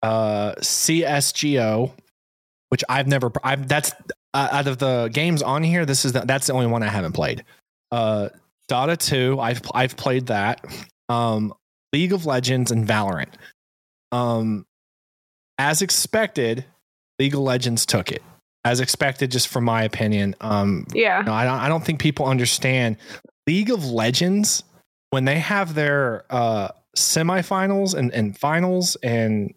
[0.02, 1.92] uh, CS:GO,
[2.68, 3.32] which I've never.
[3.42, 3.92] I've that's
[4.34, 5.84] uh, out of the games on here.
[5.84, 7.44] This is the, that's the only one I haven't played.
[7.90, 8.28] Uh,
[8.70, 10.64] Dota 2, I've I've played that.
[11.08, 11.52] Um,
[11.92, 13.34] League of Legends and Valorant.
[14.12, 14.64] Um,
[15.58, 16.64] as expected,
[17.18, 18.22] League of Legends took it.
[18.64, 20.36] As expected, just from my opinion.
[20.40, 21.22] Um, yeah.
[21.22, 21.58] no, I don't.
[21.58, 22.96] I don't think people understand.
[23.46, 24.62] League of Legends,
[25.10, 29.54] when they have their uh, semifinals and, and finals and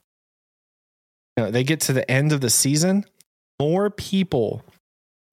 [1.38, 3.06] you know, they get to the end of the season,
[3.60, 4.64] more people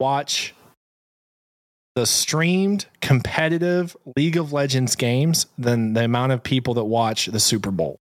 [0.00, 0.54] watch
[1.94, 7.40] the streamed competitive League of Legends games than the amount of people that watch the
[7.40, 7.98] Super Bowl.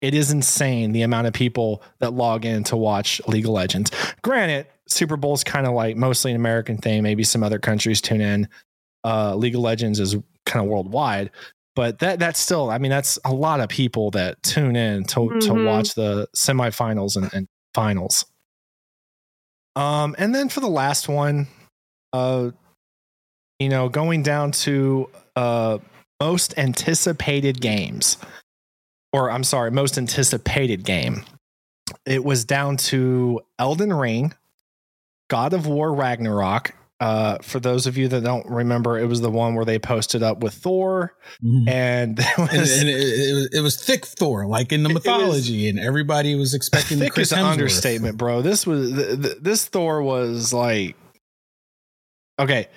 [0.00, 3.90] It is insane the amount of people that log in to watch League of Legends.
[4.22, 7.02] Granted, Super Bowl is kind of like mostly an American thing.
[7.02, 8.48] Maybe some other countries tune in.
[9.04, 11.30] Uh, League of Legends is kind of worldwide,
[11.76, 12.70] but that that's still.
[12.70, 15.66] I mean, that's a lot of people that tune in to to Mhm.
[15.66, 18.24] watch the semifinals and, and finals.
[19.76, 21.46] Um, and then for the last one,
[22.12, 22.50] uh,
[23.58, 25.78] you know, going down to uh
[26.20, 28.18] most anticipated games,
[29.12, 31.24] or I'm sorry, most anticipated game.
[32.04, 34.34] It was down to Elden Ring,
[35.28, 36.74] God of War Ragnarok.
[37.00, 40.22] Uh, for those of you that don't remember, it was the one where they posted
[40.22, 41.66] up with Thor, Mhm.
[41.68, 44.90] and there And, was, and it, it, was, it was thick Thor, like in the
[44.90, 47.52] It was- mythology, and everybody was expecting the thick Chris is an Hemsworth.
[47.52, 48.42] understatement, bro.
[48.42, 50.94] This was th- th- this Thor was like
[52.38, 52.68] okay,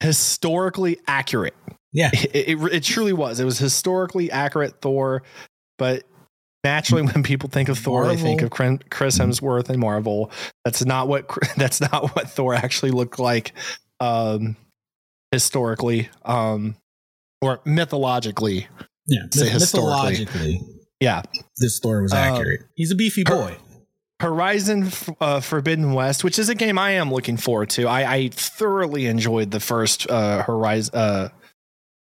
[0.00, 1.54] historically accurate.
[1.92, 3.40] Yeah, It, it, it truly was.
[3.40, 5.22] It was historically accurate Thor,
[5.78, 6.04] but
[6.66, 10.30] naturally, when people think of Thor, they think of Chris Chris Hemsworth and Marvel.
[10.64, 13.52] That's not what that's not what Thor actually looked like
[14.00, 14.56] um,
[15.30, 16.76] historically um,
[17.40, 18.66] or mythologically.
[19.06, 19.20] yeah.
[19.32, 20.18] Say Myth- historically.
[20.24, 20.60] mythologically,
[21.00, 21.22] Yeah,
[21.58, 22.60] this Thor was Um, accurate.
[22.74, 23.56] He's a beefy her- boy.
[24.20, 24.90] Horizon
[25.20, 27.86] uh, Forbidden West, which is a game I am looking forward to.
[27.86, 30.94] I, I thoroughly enjoyed the first uh, Horizon.
[30.94, 31.28] Uh,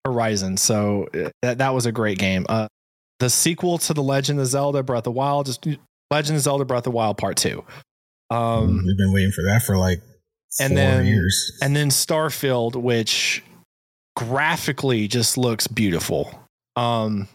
[0.05, 2.45] Horizon, so uh, that that was a great game.
[2.49, 2.69] Uh,
[3.21, 5.67] the sequel to the Legend of Zelda: Breath of the Wild, just
[6.11, 7.65] Legend of Zelda: Breath of the Wild Part Two.
[8.31, 10.01] Um, We've been waiting for that for like
[10.61, 11.59] and four then- years.
[11.63, 13.43] and then Starfield, which
[14.17, 16.31] graphically just looks beautiful.
[16.75, 17.29] Um,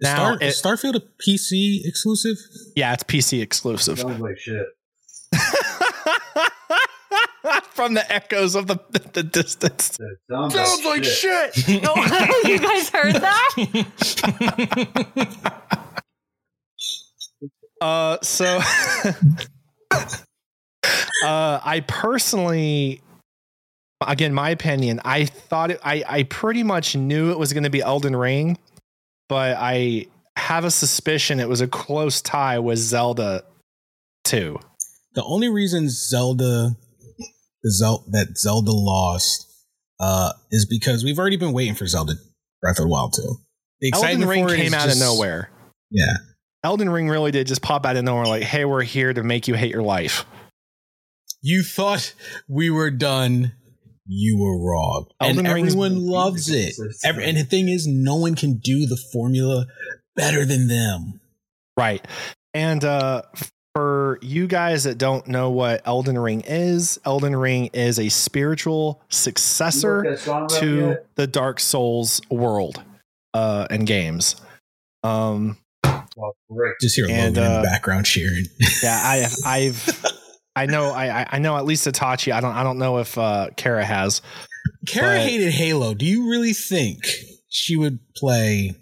[0.00, 2.36] now Star, it- is Starfield a PC exclusive?
[2.76, 3.98] yeah, it's PC exclusive.
[3.98, 4.66] Sounds like shit.
[7.72, 8.78] From the echoes of the
[9.12, 9.96] the distance.
[10.30, 11.82] Sounds, Sounds like shit.
[11.82, 11.94] No,
[12.44, 13.54] you guys heard that?
[17.80, 18.60] Uh, so
[21.24, 23.00] uh, I personally,
[24.06, 27.70] again, my opinion, I thought it, I I pretty much knew it was going to
[27.70, 28.58] be Elden Ring,
[29.28, 33.42] but I have a suspicion it was a close tie with Zelda
[34.24, 34.58] two.
[35.14, 36.76] the only reason Zelda,
[37.62, 39.46] the Zel- that Zelda lost,
[40.00, 42.14] uh, is because we've already been waiting for Zelda
[42.60, 43.36] Breath of the Wild 2.
[43.80, 45.50] The Elden Ring came out just- of nowhere.
[45.90, 46.12] Yeah.
[46.64, 49.46] Elden Ring really did just pop out of nowhere, like, "Hey, we're here to make
[49.46, 50.24] you hate your life."
[51.40, 52.12] You thought
[52.48, 53.52] we were done.
[54.06, 55.06] You were wrong.
[55.20, 56.74] Elden and Ring's- everyone loves it.
[57.04, 59.66] Every, and the thing is, no one can do the formula
[60.16, 61.20] better than them.
[61.76, 62.04] Right.
[62.54, 63.22] And uh
[63.78, 69.00] for you guys that don't know what Elden Ring is, Elden Ring is a spiritual
[69.08, 70.16] successor
[70.58, 72.82] to the Dark Souls world
[73.34, 74.34] uh and games.
[75.04, 76.74] Um Well, great.
[76.80, 78.46] Just hear And, Logan in uh, the background cheering.
[78.82, 80.04] yeah, I I've
[80.56, 82.32] I know I I- I know at least Itachi.
[82.32, 84.22] I don't I don't know if uh Kara has.
[84.88, 85.94] Kara but- hated Halo.
[85.94, 86.98] Do you really think
[87.48, 88.74] she would play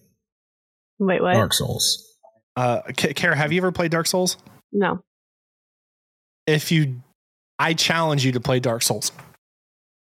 [0.98, 1.34] Wait, what?
[1.34, 2.02] Dark Souls?
[2.56, 4.38] Uh K- Kara, have you ever played Dark Souls?
[4.76, 5.00] No.
[6.46, 7.02] If you
[7.58, 9.10] I challenge you to play Dark Souls.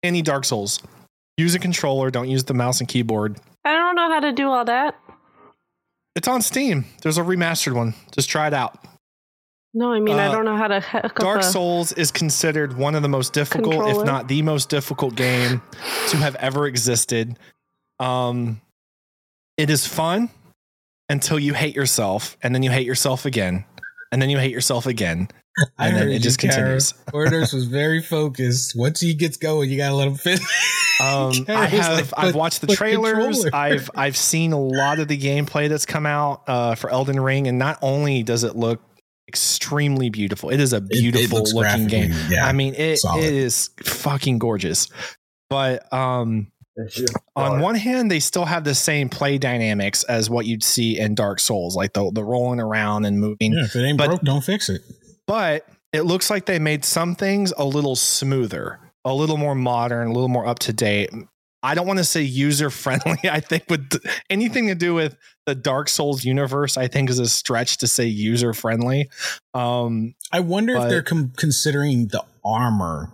[0.01, 0.81] Any Dark Souls.
[1.37, 3.37] Use a controller, don't use the mouse and keyboard.
[3.65, 4.97] I don't know how to do all that.
[6.15, 6.85] It's on Steam.
[7.03, 7.93] There's a remastered one.
[8.11, 8.83] Just try it out.
[9.73, 12.95] No, I mean I Uh, don't know how to hook Dark Souls is considered one
[12.95, 15.61] of the most difficult, if not the most difficult game
[16.09, 17.37] to have ever existed.
[17.99, 18.61] Um,
[19.57, 20.29] it is fun
[21.09, 23.63] until you hate yourself, and then you hate yourself again,
[24.11, 25.27] and then you hate yourself again,
[25.77, 26.53] I and then it just Kara.
[26.53, 26.93] continues.
[27.13, 28.73] Orders was very focused.
[28.75, 30.41] Once he gets going, you gotta let him finish.
[31.01, 33.43] Um, I have like, I've "But- watched the but trailers.
[33.43, 37.19] controller." I've I've seen a lot of the gameplay that's come out uh, for Elden
[37.19, 38.81] Ring, and not only does it look
[39.27, 42.13] extremely beautiful, it is a It- it beautiful looking game.
[42.29, 42.45] Yeah.
[42.45, 44.89] I mean, it it is fucking gorgeous.
[45.49, 46.60] But um, That's just
[47.35, 51.15] on one hand, they still have the same play dynamics as what you'd see in
[51.15, 53.53] Dark Souls, like the the rolling around and moving.
[53.53, 54.81] yeah, if it ain't but- broke, don't fix it.
[55.27, 60.07] But it looks like they made some things a little smoother, a little more modern,
[60.09, 61.09] a little more up to date.
[61.63, 63.17] I don't want to say user friendly.
[63.29, 65.15] I think with anything to do with
[65.45, 69.09] the Dark Souls universe, I think is a stretch to say user friendly.
[69.53, 73.11] Um, I wonder But- if they're com- considering the armor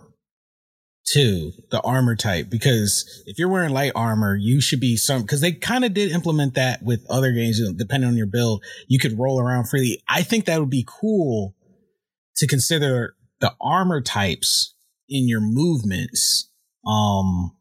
[1.12, 5.40] too, the armor type, because if you're wearing light armor, you should be some, because
[5.40, 9.18] they kind of did implement that with other games, depending on your build, you could
[9.18, 10.02] roll around freely.
[10.08, 11.54] I think that would be cool
[12.36, 14.74] to consider the armor types
[15.08, 16.50] in your movements.
[16.86, 17.52] Um,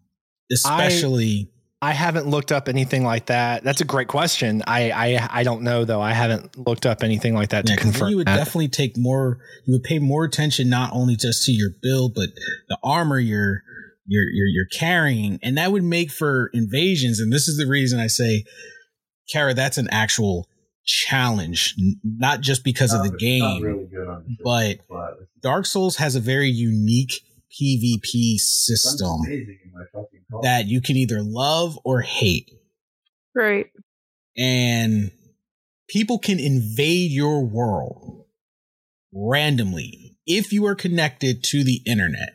[0.52, 1.50] especially.
[1.52, 3.64] I- I haven't looked up anything like that.
[3.64, 4.64] That's a great question.
[4.66, 6.02] I I, I don't know though.
[6.02, 8.10] I haven't looked up anything like that Yeah, to 'cause then confirm.
[8.10, 8.36] you would that.
[8.38, 9.40] definitely take more.
[9.66, 12.30] You would pay more attention not only just to your build, but
[12.70, 13.62] the armor you're
[14.08, 17.20] you're you're, you're carrying, and that would make for invasions.
[17.20, 18.46] And this is the reason I say,
[19.32, 20.48] Kara, that's an actual
[20.86, 23.90] challenge, not just because of the game,
[24.44, 24.78] but
[25.44, 27.12] Dark Souls has a very unique
[27.52, 29.20] PvP system
[30.34, 30.42] Oh.
[30.44, 32.52] that you can either love or hate
[33.34, 33.68] Right.
[34.38, 35.12] and
[35.88, 38.26] people can invade your world
[39.14, 42.34] randomly if you are connected to the internet.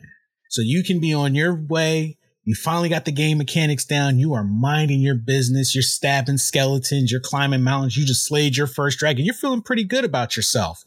[0.49, 2.17] So you can be on your way.
[2.45, 4.19] You finally got the game mechanics down.
[4.19, 5.73] You are minding your business.
[5.73, 7.11] You're stabbing skeletons.
[7.11, 7.95] You're climbing mountains.
[7.95, 9.23] You just slayed your first dragon.
[9.23, 10.83] You're feeling pretty good about yourself.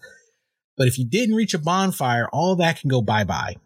[0.77, 3.57] But if you didn't reach a bonfire, all that can go bye bye.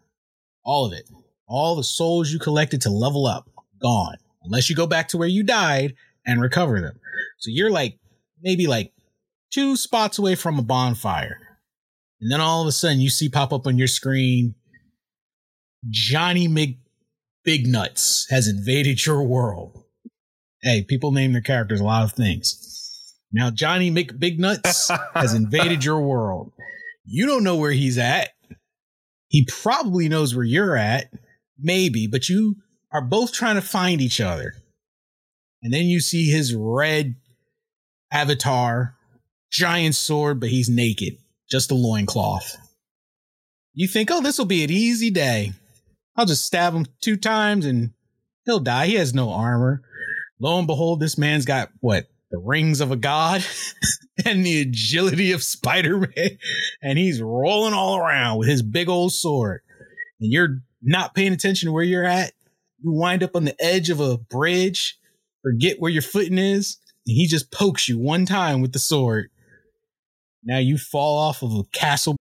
[0.63, 1.09] All of it.
[1.51, 3.49] All the souls you collected to level up,
[3.81, 4.15] gone.
[4.43, 5.95] Unless you go back to where you died
[6.25, 6.97] and recover them.
[7.39, 7.99] So you're like
[8.41, 8.93] maybe like
[9.51, 11.37] two spots away from a bonfire.
[12.21, 14.55] And then all of a sudden you see pop up on your screen
[15.89, 16.77] Johnny Mc
[17.43, 19.83] Big Nuts has invaded your world.
[20.61, 23.15] Hey, people name their characters a lot of things.
[23.33, 26.53] Now Johnny Mc Big Nuts has invaded your world.
[27.03, 28.29] You don't know where he's at.
[29.27, 31.11] He probably knows where you're at,
[31.61, 32.55] maybe, but you
[32.91, 34.53] are both trying to find each other.
[35.63, 37.15] And then you see his red
[38.11, 38.95] avatar,
[39.51, 41.17] giant sword, but he's naked,
[41.49, 42.57] just a loincloth.
[43.73, 45.53] You think, oh, this will be an easy day.
[46.17, 47.91] I'll just stab him two times and
[48.45, 48.87] he'll die.
[48.87, 49.81] He has no armor.
[50.39, 52.07] Lo and behold, this man's got what?
[52.31, 53.45] The rings of a god
[54.25, 56.09] and the agility of Spider Man.
[56.81, 59.61] And he's rolling all around with his big old sword.
[60.19, 62.33] And you're not paying attention to where you're at.
[62.83, 64.97] You wind up on the edge of a bridge,
[65.43, 69.29] forget where your footing is, and he just pokes you one time with the sword.
[70.43, 72.15] Now you fall off of a castle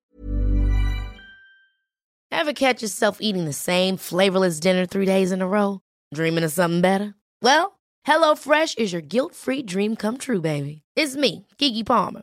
[2.33, 5.81] Ever catch yourself eating the same flavorless dinner three days in a row?
[6.15, 7.15] Dreaming of something better?
[7.43, 10.83] Well, HelloFresh is your guilt free dream come true, baby.
[10.97, 12.23] It's me, Keke Palmer.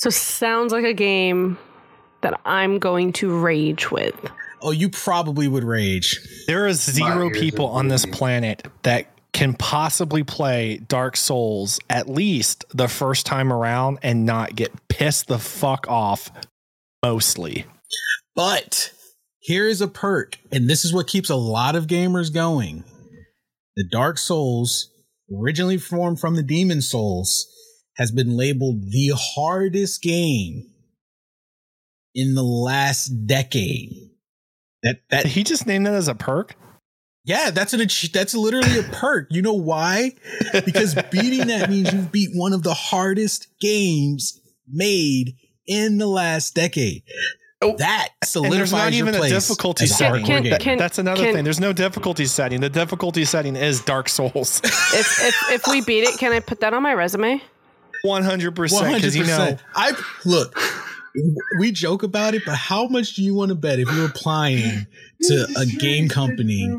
[0.00, 1.58] So sounds like a game
[2.22, 4.14] that I'm going to rage with.
[4.62, 6.18] Oh, you probably would rage.
[6.46, 12.64] There are zero people on this planet that can possibly play Dark Souls at least
[12.70, 16.30] the first time around and not get pissed the fuck off
[17.02, 17.66] mostly.
[18.34, 18.92] But
[19.38, 22.84] here is a perk, and this is what keeps a lot of gamers going.
[23.76, 24.90] The Dark Souls,
[25.34, 27.46] originally formed from the Demon's Souls,
[28.00, 30.64] has been labeled the hardest game
[32.14, 33.92] in the last decade.
[34.82, 36.56] That that He just named that as a perk.
[37.24, 39.26] yeah, that's an ach- that's literally a perk.
[39.30, 40.12] You know why?
[40.64, 45.36] Because beating that means you've beat one of the hardest games made
[45.66, 47.02] in the last decade.
[47.62, 50.24] Oh, that And there's not your even a difficulty setting.
[50.24, 51.44] hardcore Can- can- That's another can- thing.
[51.44, 52.62] There's no difficulty setting.
[52.62, 54.62] The difficulty setting is Dark Souls.
[54.64, 57.42] If, if if we beat it, can I put that on my resume?
[58.04, 59.56] 100% because you know.
[59.74, 59.92] I
[60.24, 60.58] look.
[61.58, 64.86] We joke about it, but how much do you want to bet if you're applying
[65.22, 66.72] to a game company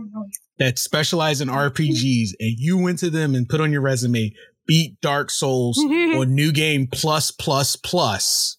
[0.58, 4.34] that specializes in RPGs and you went to them and put on your resume,
[4.66, 6.18] beat Dark Souls mm-hmm.
[6.18, 8.58] on New Game Plus Plus Plus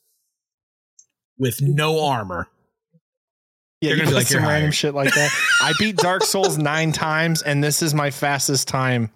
[1.38, 2.48] with no armor?
[3.80, 5.30] Yeah, They're you gonna be put like, some random shit like that.
[5.60, 9.10] I beat Dark Souls nine times, and this is my fastest time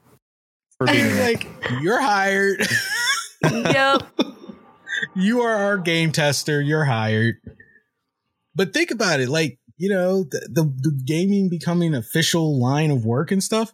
[0.78, 1.20] for beating it.
[1.20, 1.47] like
[1.80, 2.66] you're hired.
[3.43, 4.03] Yep.
[5.14, 6.61] you are our game tester.
[6.61, 7.37] You're hired.
[8.55, 13.05] But think about it, like you know, the, the, the gaming becoming official line of
[13.05, 13.72] work and stuff.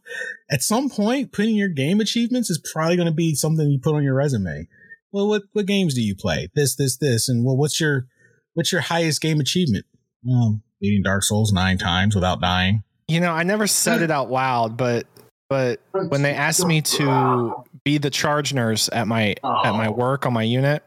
[0.51, 3.95] At some point, putting your game achievements is probably going to be something you put
[3.95, 4.67] on your resume.
[5.13, 6.49] Well, what what games do you play?
[6.55, 8.07] This, this, this, and well, what's your
[8.55, 9.85] what's your highest game achievement?
[10.29, 12.83] Um, beating Dark Souls nine times without dying.
[13.09, 15.07] You know, I never said it out loud, but
[15.53, 17.53] but when they asked me to
[17.85, 20.83] be the charge nurse at my at my work on my unit,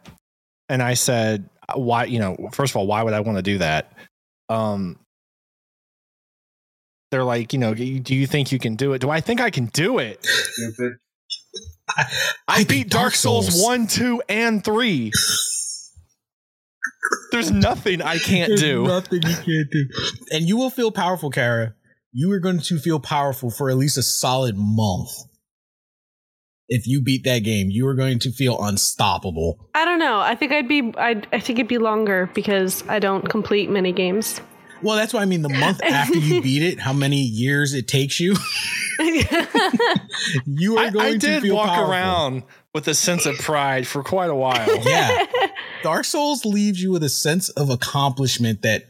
[0.70, 2.06] and I said, why?
[2.06, 3.94] You know, first of all, why would I want to do that?
[4.50, 4.98] Um,
[7.12, 9.02] they're like, you know, do you think you can do it?
[9.02, 10.26] Do I think I can do it?
[12.48, 15.12] I beat Dark Souls one, two, and three.
[17.32, 18.88] There's nothing I can't There's do.
[18.88, 19.86] Nothing you can't do.
[20.32, 21.76] And you will feel powerful, Kara.
[22.18, 25.12] You are going to feel powerful for at least a solid month.
[26.70, 29.70] If you beat that game, you are going to feel unstoppable.
[29.76, 30.22] I don't know.
[30.22, 30.94] I think I'd be.
[30.98, 34.40] I'd, I think it'd be longer because I don't complete many games.
[34.82, 37.90] Well, that's why I mean the month after you beat it, how many years it
[37.90, 38.38] takes you.
[40.46, 41.92] you are I, going I to did feel walk powerful.
[41.92, 42.44] around
[42.74, 44.88] with a sense of pride for quite a while.
[44.88, 45.26] Yeah.
[45.84, 48.90] Dark Souls leaves you with a sense of accomplishment that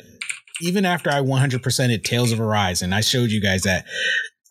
[0.61, 3.85] even after I 100%ed Tales of Arise, and I showed you guys that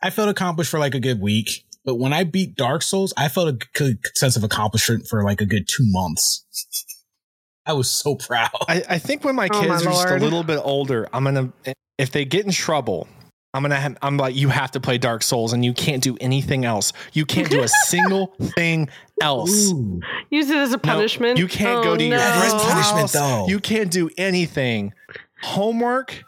[0.02, 1.64] I felt accomplished for like a good week.
[1.84, 5.40] But when I beat Dark Souls, I felt a good sense of accomplishment for like
[5.40, 6.44] a good two months.
[7.66, 8.50] I was so proud.
[8.68, 11.24] I, I think when my Oh, my kids are just a little bit older, I'm
[11.24, 11.50] gonna
[11.98, 13.08] if they get in trouble,
[13.54, 16.16] I'm gonna have, I'm like you have to play Dark Souls and you can't do
[16.20, 16.92] anything else.
[17.14, 18.88] You can't do a single thing
[19.22, 19.70] else.
[19.72, 20.00] Ooh,
[20.30, 21.38] Use it as a No, punishment.
[21.38, 22.32] you can't Oh, go to your no.
[22.38, 23.46] friend's punishment, though.
[23.48, 24.92] You can't do anything.
[25.44, 26.24] Homework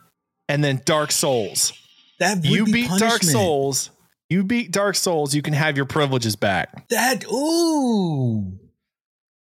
[0.48, 1.72] and then Dark Souls.
[2.20, 3.22] that would You be beat Dark.
[3.22, 3.90] Souls.
[4.28, 5.34] You beat Dark Souls.
[5.34, 6.88] You can have your privileges back.
[6.88, 8.58] That ooh.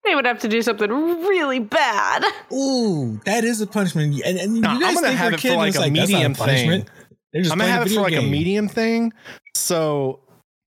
[0.04, 2.24] They would have to do something really bad.
[2.52, 4.20] Ooh, that is a punishment.
[4.24, 5.58] And, and No, you guys I'm gonna think have we're it for kidding.
[5.58, 6.86] like a that's medium thing.
[7.34, 9.12] I'm gonna have it for like a medium thing.
[9.56, 10.20] So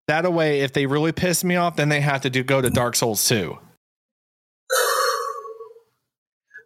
[0.07, 2.69] that way, if they really piss me off, then they have to do go to
[2.69, 3.57] Dark Souls 2.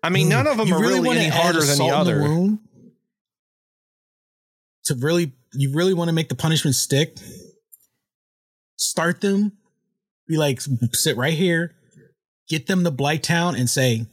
[0.01, 2.21] I mean, none of them You are really, wanna any harder than the other.
[2.21, 2.59] wound?
[4.85, 7.15] to really, you really want to make the punishment stick.
[8.75, 9.51] Start them.
[10.27, 10.61] Be like,
[10.93, 11.75] sit right here.
[12.47, 14.07] Get them to Blight Town and say,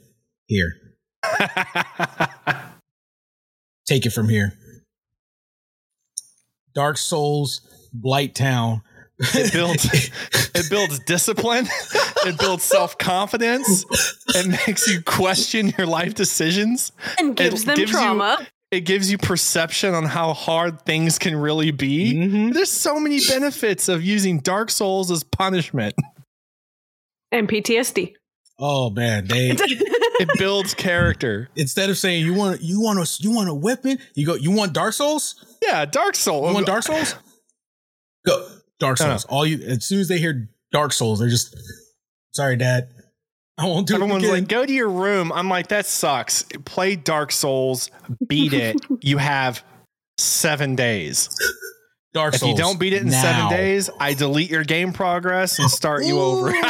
[0.46, 0.74] "Here,
[3.86, 4.52] take it from here."
[6.74, 7.62] Dark Souls,
[7.94, 8.82] Blight Town.
[9.18, 10.10] It builds
[10.54, 11.66] it builds discipline.
[12.26, 13.84] It builds self confidence.
[14.34, 16.92] It makes you question your life decisions.
[17.18, 18.46] And gives them gives you- trauma.
[18.72, 22.14] It gives you perception on how hard things can really be.
[22.14, 22.52] Mhm.
[22.52, 25.94] There's so many benefits of using Dark Souls as punishment.
[27.32, 28.14] and PTSD.
[28.58, 29.50] Oh man, they
[30.18, 31.48] It builds character.
[31.56, 34.50] instead of saying you want you want a you want a weapon, you go you
[34.50, 35.36] want Dark Souls.
[35.62, 36.48] Yeah, Dark Souls.
[36.48, 37.14] You want Dark Souls?
[38.26, 38.48] Go
[38.78, 38.98] Dark.
[38.98, 39.24] Souls.
[39.26, 41.56] All you as soon as they hear Dark Souls, they're just
[42.32, 42.88] sorry, Dad.
[43.58, 44.40] I won't do Everyone's it again.
[44.40, 45.32] like, go to your room.
[45.32, 46.44] I'm like, that sucks.
[46.66, 47.90] Play Dark Souls,
[48.26, 48.76] beat it.
[49.00, 49.64] you have
[50.18, 51.30] seven days.
[52.12, 52.34] Dark Souls.
[52.34, 52.50] If Souls.
[52.58, 56.20] you don't beat it in seven days, I delete your game progress and start you
[56.20, 56.50] over.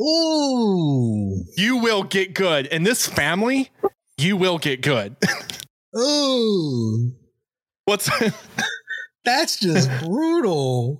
[0.00, 0.02] Ooh.
[0.02, 1.44] Ooh.
[1.56, 2.66] you will get good.
[2.66, 3.70] In this family,
[4.18, 5.16] you will get good.
[5.96, 7.12] Ooh.
[7.84, 8.10] What's
[9.26, 10.98] That's just brutal.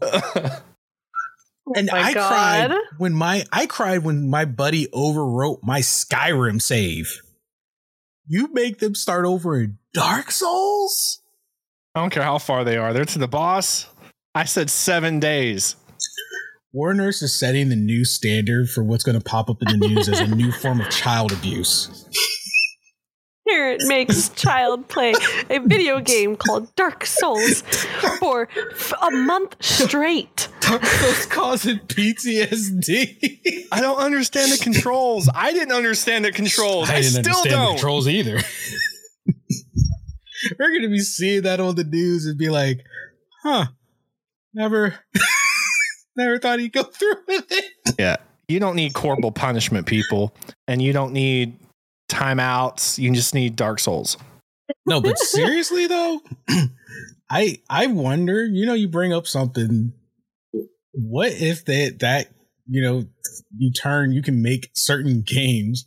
[1.68, 2.28] Oh and my I God.
[2.70, 7.22] cried when my I cried when my buddy overwrote my Skyrim save.
[8.28, 11.22] You make them start over in Dark Souls?
[11.94, 12.92] I don't care how far they are.
[12.92, 13.86] They're to the boss.
[14.34, 15.76] I said seven days.
[16.72, 20.08] Warner's is setting the new standard for what's going to pop up in the news
[20.08, 22.04] as a new form of child abuse.
[23.46, 25.14] Here it makes child play
[25.48, 27.62] a video game called Dark Souls
[28.18, 30.48] for f- a month straight.
[30.60, 33.66] Dark Souls causing PTSD.
[33.70, 35.28] I don't understand the controls.
[35.32, 36.90] I didn't understand the controls.
[36.90, 37.70] I, still don't.
[37.70, 38.40] controls either.
[40.58, 42.84] We're going to be seeing that on the news and be like,
[43.42, 43.66] huh,
[44.54, 44.94] never,
[46.16, 47.64] never thought he'd go through with it.
[47.98, 48.16] Yeah.
[48.48, 50.34] You don't need corporal punishment, people,
[50.68, 51.58] and you don't need
[52.08, 52.98] timeouts.
[52.98, 54.16] You just need Dark Souls.
[54.86, 56.20] No, but seriously though,
[57.30, 58.44] I I wonder.
[58.46, 59.92] You know, you bring up something.
[60.92, 62.28] What if that that
[62.68, 63.04] you know
[63.56, 65.84] you turn you can make certain games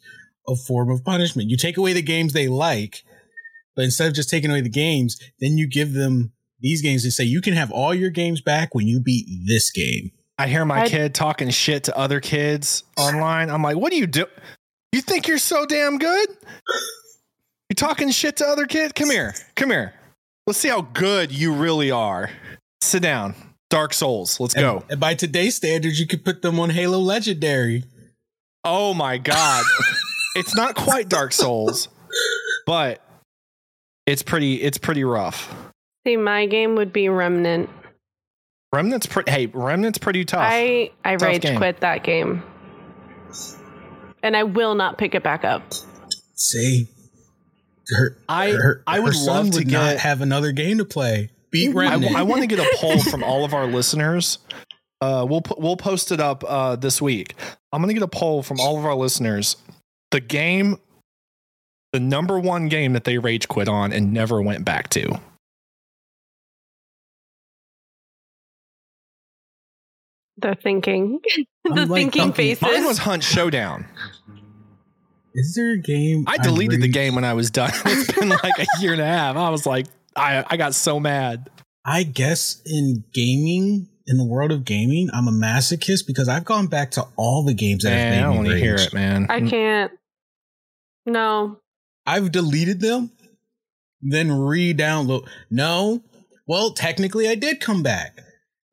[0.47, 1.49] a form of punishment.
[1.49, 3.03] You take away the games they like,
[3.75, 7.13] But instead of just taking away the games, then you give them these games and
[7.13, 10.11] say you can have all your games back when you beat this game.
[10.39, 13.49] I hear my I'd- kid talking shit to other kids online.
[13.49, 14.25] I'm like, what do you do?
[14.91, 16.29] You think you're so damn good?
[17.69, 18.93] You talking shit to other kids?
[18.93, 19.35] Come here.
[19.55, 19.93] Come here.
[20.47, 22.29] Let's see how good you really are.
[22.81, 23.35] Sit down.
[23.69, 24.39] Dark Souls.
[24.39, 24.77] Let's go.
[24.77, 27.83] And, and by today's standards, you could put them on Halo Legendary.
[28.63, 29.63] Oh my god.
[30.35, 31.87] it's not quite Dark Souls,
[32.65, 33.01] but
[34.07, 35.53] it's pretty it's pretty rough.
[36.07, 37.69] See, my game would be Remnant.
[38.73, 40.41] Remnant's pretty hey, Remnant's pretty tough.
[40.43, 41.57] I I Tough rage game.
[41.57, 42.41] quit that game,
[44.23, 45.63] and I will not pick it back up.
[46.35, 46.87] See,
[47.89, 50.77] her, I her, I would her son love to would not get have another game
[50.77, 51.29] to play.
[51.51, 52.27] Beat I, Remnant.
[52.27, 54.39] want to get a poll from all of our listeners.
[55.01, 57.35] Uh, we'll we'll post it up uh, this week.
[57.71, 59.55] I'm gonna get a poll from all of our listeners.
[60.11, 60.77] The game,
[61.93, 65.19] the number one game that they rage quit on and never went back to.
[70.41, 71.19] The thinking,
[71.63, 72.55] the like thinking Donkey.
[72.55, 72.61] faces.
[72.61, 73.85] Mine was Hunt Showdown.
[75.33, 76.25] Is there a game?
[76.27, 77.71] I deleted the game when I was done.
[77.85, 79.35] It's been like a year and a half.
[79.35, 81.49] I was like, I I got so mad.
[81.85, 86.67] I guess in gaming, in the world of gaming, I'm a masochist because I've gone
[86.67, 88.75] back to all the games that Man, I have don't made want me to hear
[88.75, 89.27] it, man.
[89.29, 89.91] I can't.
[91.05, 91.57] No,
[92.05, 93.11] I've deleted them,
[94.01, 95.27] then re-download.
[95.49, 96.03] No,
[96.47, 98.19] well, technically, I did come back,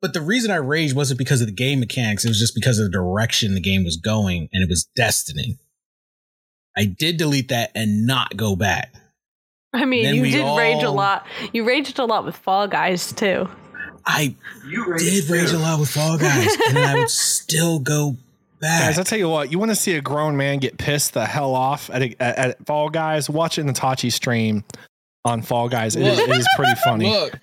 [0.01, 2.25] but the reason I raged wasn't because of the game mechanics.
[2.25, 5.57] It was just because of the direction the game was going, and it was Destiny.
[6.77, 8.93] I did delete that and not go back.
[9.73, 11.25] I mean Then you we did rage a lot.
[11.53, 13.49] You raged a lot with Fall Guys too.
[14.05, 14.35] I
[14.65, 18.15] you did rage a lot with Fall Guys, and then I would still go
[18.61, 18.83] back.
[18.83, 21.25] Guys, I tell you what, you want to see a grown man get pissed the
[21.25, 23.29] hell off at, a, at, at Fall Guys?
[23.29, 24.63] Watch an Itachi stream
[25.25, 25.95] on Fall Guys.
[25.95, 27.09] It is, it is pretty funny.
[27.09, 27.39] Look,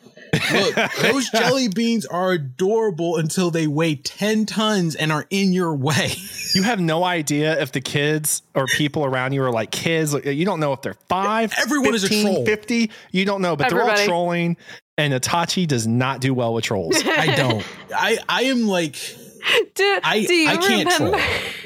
[0.53, 5.75] look, those jelly beans are adorable until they weigh 10 tons and are in your
[5.75, 6.13] way.
[6.55, 10.15] You have no idea if the kids or people around you are like kids.
[10.25, 12.45] You don't know if they're five, Everyone is a troll.
[12.45, 12.91] 50.
[13.13, 14.57] You don't know, but they're all trolling.
[14.97, 16.97] And Itachi does not do well with trolls.
[17.05, 17.65] I don't.
[17.95, 18.95] I, I am like,
[19.75, 21.19] Do, I, do you I can't remember?
[21.19, 21.27] troll.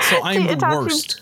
[0.00, 1.20] So I'm the worst.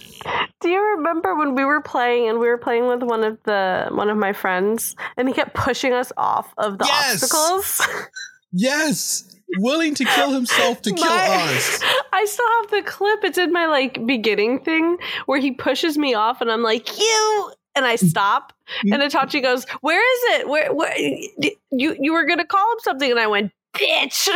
[0.61, 3.89] Do you remember when we were playing and we were playing with one of the
[3.91, 7.23] one of my friends and he kept pushing us off of the Yes.
[7.23, 7.87] obstacles?
[8.57, 9.37] Yes.
[9.59, 11.81] Willing to kill himself to kill My- us.
[12.13, 13.25] I still have the clip.
[13.25, 14.97] It's in my like beginning thing
[15.27, 18.53] where he pushes me off and I'm like, "You." And I stop,
[18.87, 18.93] mm-hmm.
[18.93, 20.49] and Itachi goes, "Where is it?
[20.49, 20.73] Where?
[20.73, 20.97] Where?
[20.97, 24.29] You you were gonna call him something?" And I went, "Bitch!"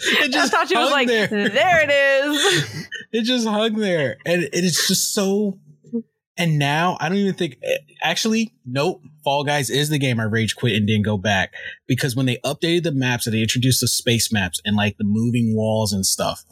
[0.20, 1.26] It just Itachi was like, there.
[1.28, 4.18] "There it is." It just hung there.
[4.26, 5.58] And it is just so.
[6.36, 7.56] And now I don't even think.
[7.62, 9.00] Eh, actually, nope.
[9.24, 11.52] Fall Guys is the game I rage quit and didn't go back
[11.86, 15.04] because when they updated the maps and they introduced the space maps and like the
[15.04, 16.44] moving walls and stuff,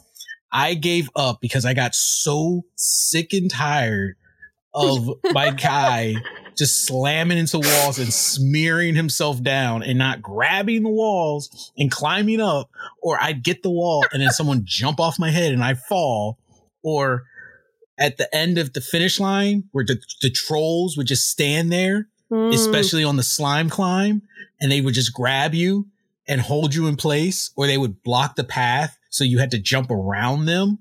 [0.51, 4.15] I gave up because I got so sick and tired
[4.73, 6.15] of my guy
[6.57, 12.41] just slamming into walls and smearing himself down and not grabbing the walls and climbing
[12.41, 12.69] up,
[13.01, 16.39] or I'd get the wall and then someone jump off my head and I fall,
[16.83, 17.23] or
[17.99, 22.07] at the end of the finish line where the, the trolls would just stand there,
[22.29, 22.53] Mm.
[22.53, 24.21] especially on the slime climb,
[24.59, 25.87] and they would just grab you
[26.27, 29.57] and hold you in place, or they would block the path so you had to
[29.57, 30.79] jump around them,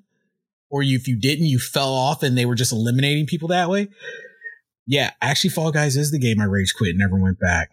[0.71, 3.71] or you, if you didn't, you fell off and they were just eliminating people that
[3.71, 3.87] way.
[4.87, 7.71] Yeah, actually, Fall Guys is the game I rage quit and never went back.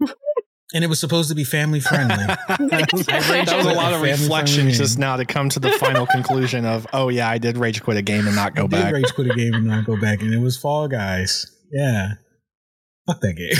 [0.74, 2.16] and it was supposed to be family friendly.
[2.48, 6.66] that was a lot of Family reflection just now to come to the final conclusion
[6.66, 8.94] of, oh yeah, I did rage quit a game and not go I did back.
[8.94, 11.50] rage quit a game and not go back, and it was Fall Guys.
[11.72, 12.14] Yeah,
[13.06, 13.56] fuck that game.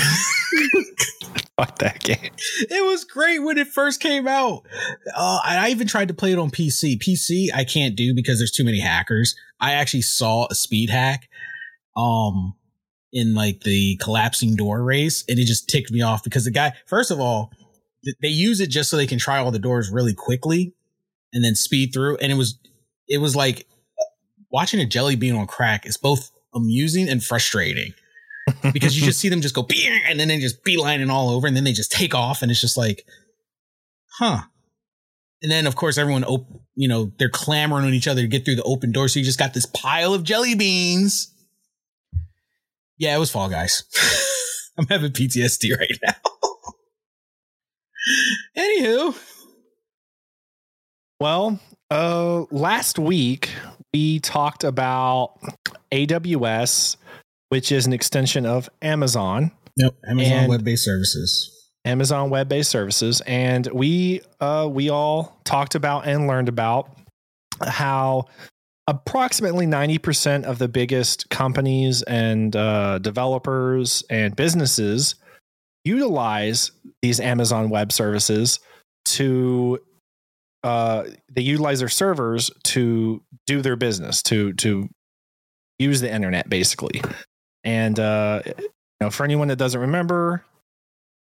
[1.59, 2.31] Fuck that game.
[2.69, 4.63] it was great when it first came out.
[5.13, 6.97] Uh, and I even tried to play it on PC.
[6.97, 9.35] PC I can't do because there's too many hackers.
[9.59, 11.27] I actually saw a speed hack,
[11.97, 12.53] um,
[13.11, 16.73] in like the collapsing door race, and it just ticked me off because the guy,
[16.85, 17.51] first of all,
[18.03, 20.73] th- they use it just so they can try all the doors really quickly
[21.33, 22.17] and then speed through.
[22.17, 22.59] And it was,
[23.07, 23.67] it was like
[23.99, 24.03] uh,
[24.51, 27.93] watching a jelly bean on crack is both amusing and frustrating
[28.73, 31.47] because you just see them just go "Beer," and then they just beelining all over
[31.47, 33.05] and then they just take off and it's just like,
[34.19, 34.41] huh.
[35.41, 38.45] And then of course everyone, op- you know, they're clamoring on each other to get
[38.45, 39.07] through the open door.
[39.07, 41.33] So you just got this pile of jelly beans.
[42.99, 43.83] Yeah, it was Fall Guys.
[44.77, 46.13] I'm having PTSD right now.
[48.57, 49.17] Anywho,
[51.19, 53.49] Well, uh, last week
[53.93, 55.39] we talked about
[55.91, 56.97] AWS
[57.49, 59.51] which is an extension of Amazon.
[59.75, 61.55] Yep, Amazon Web Based Services.
[61.85, 66.89] Amazon web-based services, and we uh, we all talked about and learned about
[67.65, 68.25] how
[68.89, 75.15] approximately ninety percent of the biggest companies and uh, developers and businesses
[75.85, 76.71] utilize
[77.03, 78.59] these Amazon Web Services
[79.05, 79.79] to
[80.63, 84.89] uh, they utilize their servers to do their business to to
[85.77, 87.01] use the internet basically,
[87.63, 88.53] and uh, you
[89.01, 90.43] know for anyone that doesn't remember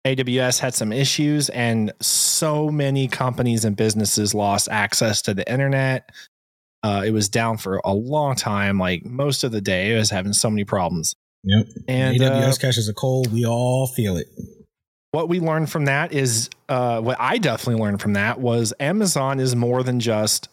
[0.06, 6.10] AWS had some issues, and so many companies and businesses lost access to the internet.
[6.82, 9.94] Uh, it was down for a long time, like most of the day.
[9.94, 11.14] It was having so many problems.
[11.44, 11.66] Yep.
[11.88, 13.32] And uh, AWS catches a cold.
[13.32, 14.28] We all feel it.
[15.12, 19.40] what we learned from that is uh, what I definitely learned from that was Amazon
[19.40, 20.48] is more than just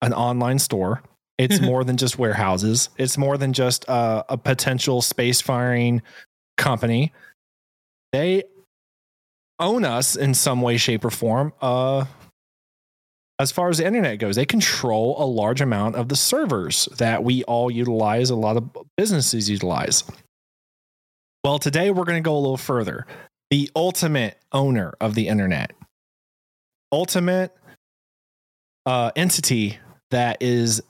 [0.00, 1.02] an online store.
[1.38, 2.88] It's more than just warehouses.
[2.98, 6.02] It's more than just uh, a potential space firing
[6.56, 7.12] company.
[8.12, 8.44] They
[9.58, 11.52] own us in some way, shape, or form.
[11.60, 12.04] Uh,
[13.38, 17.24] as far as the internet goes, they control a large amount of the servers that
[17.24, 20.04] we all utilize, a lot of businesses utilize.
[21.44, 23.06] Well, today we're going to go a little further.
[23.50, 25.72] The ultimate owner of the internet,
[26.92, 27.54] ultimate
[28.86, 29.78] uh, entity
[30.10, 30.82] that is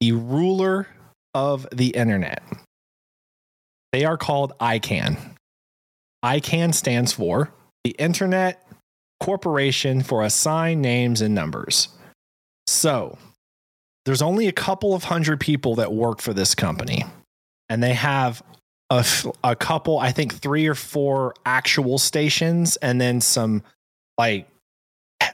[0.00, 0.88] the ruler
[1.34, 2.42] of the internet.
[3.92, 5.18] They are called ICANN.
[6.24, 7.52] ICANN stands for
[7.84, 8.65] the Internet
[9.20, 11.88] Corporation for Assigned Names and Numbers.
[12.66, 13.18] So,
[14.04, 17.04] there's only a couple of hundred people that work for this company,
[17.68, 18.42] and they have
[18.90, 23.62] a, f- a couple, I think three or four actual stations, and then some
[24.18, 24.48] like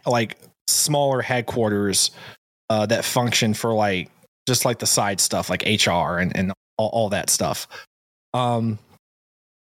[0.07, 2.12] like smaller headquarters
[2.70, 4.11] uh, that function for like
[4.49, 7.68] just like the side stuff, like HR and and all, all that stuff.
[8.35, 8.78] Um,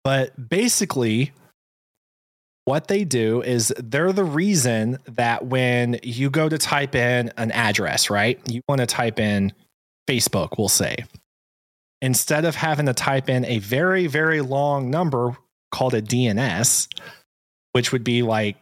[0.04, 1.32] but basically,
[2.70, 7.50] what they do is they're the reason that when you go to type in an
[7.50, 8.40] address, right?
[8.48, 9.54] You want to type in
[10.08, 10.98] Facebook, we'll say.
[12.04, 15.36] Instead of having to type in a very, very long number
[15.72, 16.88] called a DNS,
[17.72, 18.56] which would be like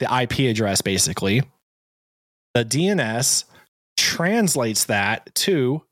[0.00, 1.40] the IP address basically,
[2.52, 3.44] the DNS
[3.96, 5.82] translates that to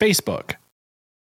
[0.00, 0.54] Facebook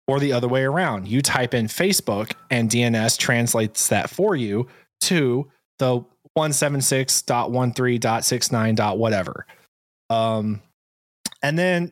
[0.07, 1.07] or the other way around.
[1.07, 4.67] You type in Facebook and DNS translates that for you
[5.01, 5.49] to
[5.79, 6.03] the
[6.37, 8.97] 176.13.69.
[8.97, 9.45] whatever.
[10.09, 10.61] Um,
[11.41, 11.91] and then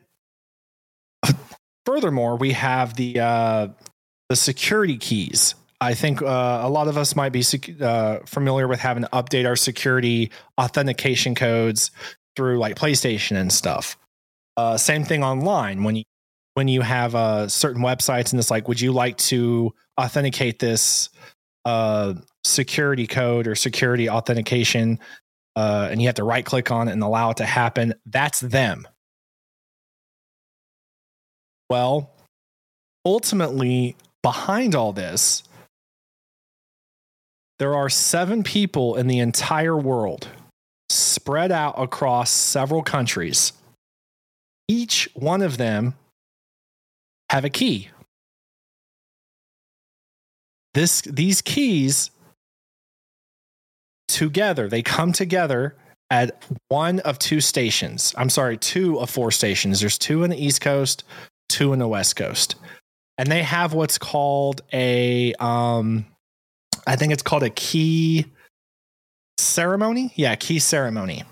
[1.86, 3.68] furthermore, we have the uh,
[4.28, 5.54] the security keys.
[5.80, 9.08] I think uh, a lot of us might be sec- uh, familiar with having to
[9.10, 11.90] update our security authentication codes
[12.36, 13.98] through like PlayStation and stuff.
[14.56, 16.04] Uh, same thing online when you
[16.54, 21.10] when you have uh, certain websites and it's like, would you like to authenticate this
[21.64, 22.14] uh,
[22.44, 24.98] security code or security authentication?
[25.56, 27.94] Uh, and you have to right click on it and allow it to happen.
[28.06, 28.86] That's them.
[31.70, 32.10] Well,
[33.04, 35.42] ultimately, behind all this,
[37.58, 40.28] there are seven people in the entire world
[40.88, 43.52] spread out across several countries.
[44.68, 45.94] Each one of them
[47.30, 47.88] have a key.
[50.74, 52.10] This these keys
[54.08, 55.76] together, they come together
[56.10, 58.14] at one of two stations.
[58.16, 59.80] I'm sorry, two of four stations.
[59.80, 61.04] There's two in the East Coast,
[61.48, 62.56] two in the West Coast.
[63.18, 66.06] And they have what's called a um
[66.86, 68.26] I think it's called a key
[69.38, 70.12] ceremony.
[70.16, 71.24] Yeah, key ceremony.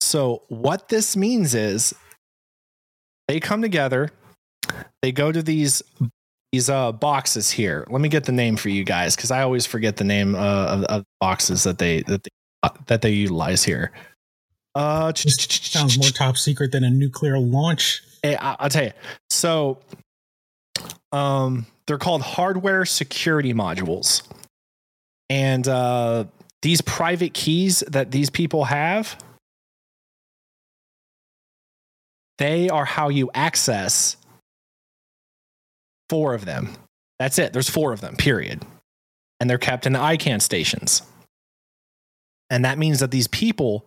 [0.00, 1.94] So what this means is
[3.28, 4.10] they come together,
[5.02, 5.82] they go to these
[6.52, 7.86] these uh boxes here.
[7.90, 10.66] Let me get the name for you guys because I always forget the name uh,
[10.66, 12.30] of, of boxes that they that they
[12.62, 13.92] uh, that they utilize here.
[14.74, 18.02] Uh, Sounds more top secret than a nuclear launch.
[18.24, 18.92] I- I'll tell you.
[19.28, 19.78] So,
[21.12, 24.22] um, they're called hardware security modules,
[25.28, 26.24] and uh,
[26.62, 29.16] these private keys that these people have,
[32.38, 34.16] they are how you access
[36.10, 36.74] four of them.
[37.18, 37.52] That's it.
[37.52, 38.16] There's four of them.
[38.16, 38.62] Period,
[39.38, 41.02] and they're kept in the ICANN stations,
[42.50, 43.86] and that means that these people,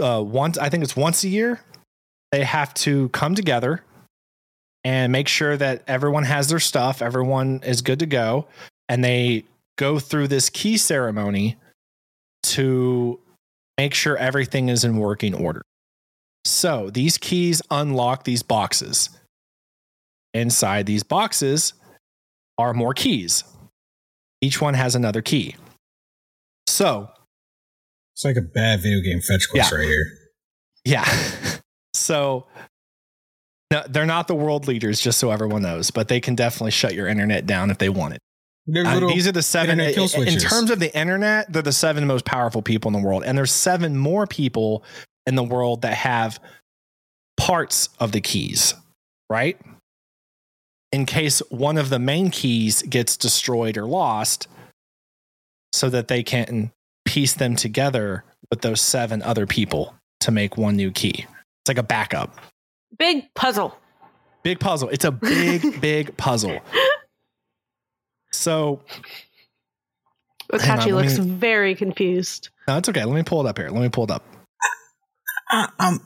[0.00, 1.60] uh, once I think it's once a year,
[2.30, 3.82] they have to come together
[4.84, 8.46] and make sure that everyone has their stuff, everyone is good to go,
[8.88, 9.44] and they
[9.76, 11.56] go through this key ceremony
[12.42, 13.18] to
[13.78, 15.62] make sure everything is in working order.
[16.44, 19.10] So these keys unlock these boxes.
[20.34, 21.72] Inside these boxes,
[22.58, 23.42] are more keys.
[24.40, 25.56] Each one has another key.
[26.66, 27.10] So,
[28.14, 29.78] It's like a bad video game fetch quest Yeah.
[29.78, 30.06] right here.
[30.84, 31.58] yeah.
[31.94, 32.46] so,
[33.72, 36.94] no, they're not the world leaders, just so everyone knows, but they can definitely shut
[36.94, 38.20] your internet down if they want it.
[38.76, 39.80] Uh, these are the seven.
[39.80, 40.44] in switches.
[40.44, 43.50] terms of the internet, they're the seven most powerful people in the world, and there's
[43.50, 44.84] seven more people
[45.26, 46.38] in the world that have
[47.36, 48.74] parts of the keys,
[49.28, 49.58] right?
[50.92, 54.48] In case one of the main keys gets destroyed or lost,
[55.72, 56.72] so that they can
[57.04, 61.26] piece them together with those seven other people to make one new key.
[61.62, 62.34] It's like a backup.
[62.98, 63.76] Big puzzle.
[64.42, 64.88] Big puzzle.
[64.88, 66.58] It's a big, big puzzle.
[68.32, 68.80] So
[70.52, 72.48] Hang on, looks me- very confused.
[72.66, 73.04] no, it's okay.
[73.04, 73.70] Let me pull it up here.
[73.70, 74.24] Let me pull it up.
[75.48, 76.00] I, I'm,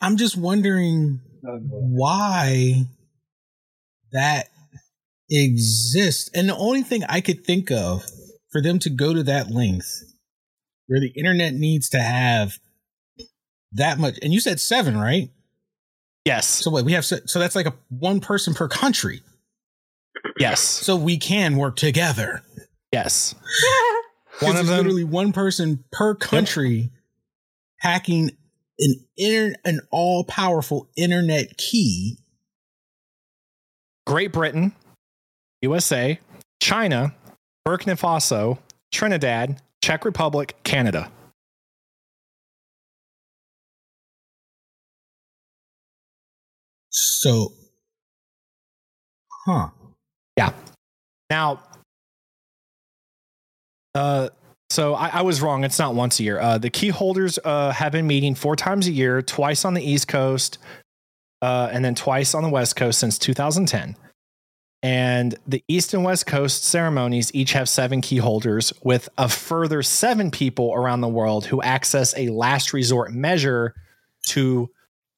[0.00, 2.86] I'm just wondering why
[4.16, 4.48] that
[5.30, 6.30] exists.
[6.34, 8.04] And the only thing I could think of
[8.50, 10.02] for them to go to that length
[10.86, 12.54] where the internet needs to have
[13.72, 15.30] that much, and you said seven, right?
[16.24, 16.46] Yes.
[16.46, 19.20] So wait, we have, se- so that's like a one person per country.
[20.38, 20.60] Yes.
[20.60, 22.42] So we can work together.
[22.92, 23.34] Yes.
[24.40, 26.90] One One of them- literally one person per country
[27.80, 28.32] hacking
[28.78, 32.18] an inter- an all powerful internet key.
[34.06, 34.72] Great Britain,
[35.62, 36.18] USA,
[36.60, 37.14] China,
[37.66, 38.58] Burkina Faso,
[38.92, 41.10] Trinidad, Czech Republic, Canada.
[46.90, 47.52] So,
[49.46, 49.68] huh?
[50.36, 50.52] Yeah.
[51.28, 51.60] Now,
[53.94, 54.28] uh,
[54.70, 55.64] so I, I was wrong.
[55.64, 56.38] It's not once a year.
[56.40, 59.82] Uh, the key holders uh, have been meeting four times a year, twice on the
[59.82, 60.58] East Coast,
[61.42, 63.96] uh, and then twice on the West Coast since 2010.
[64.82, 69.82] And the East and West Coast ceremonies each have seven key holders, with a further
[69.82, 73.74] seven people around the world who access a last resort measure
[74.28, 74.70] to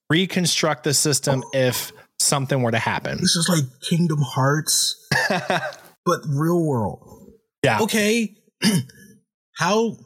[0.09, 3.19] reconstruct the system if something were to happen.
[3.19, 7.33] This is like Kingdom Hearts, but real world.
[7.63, 7.81] yeah.
[7.81, 8.37] Okay,
[9.57, 9.97] how?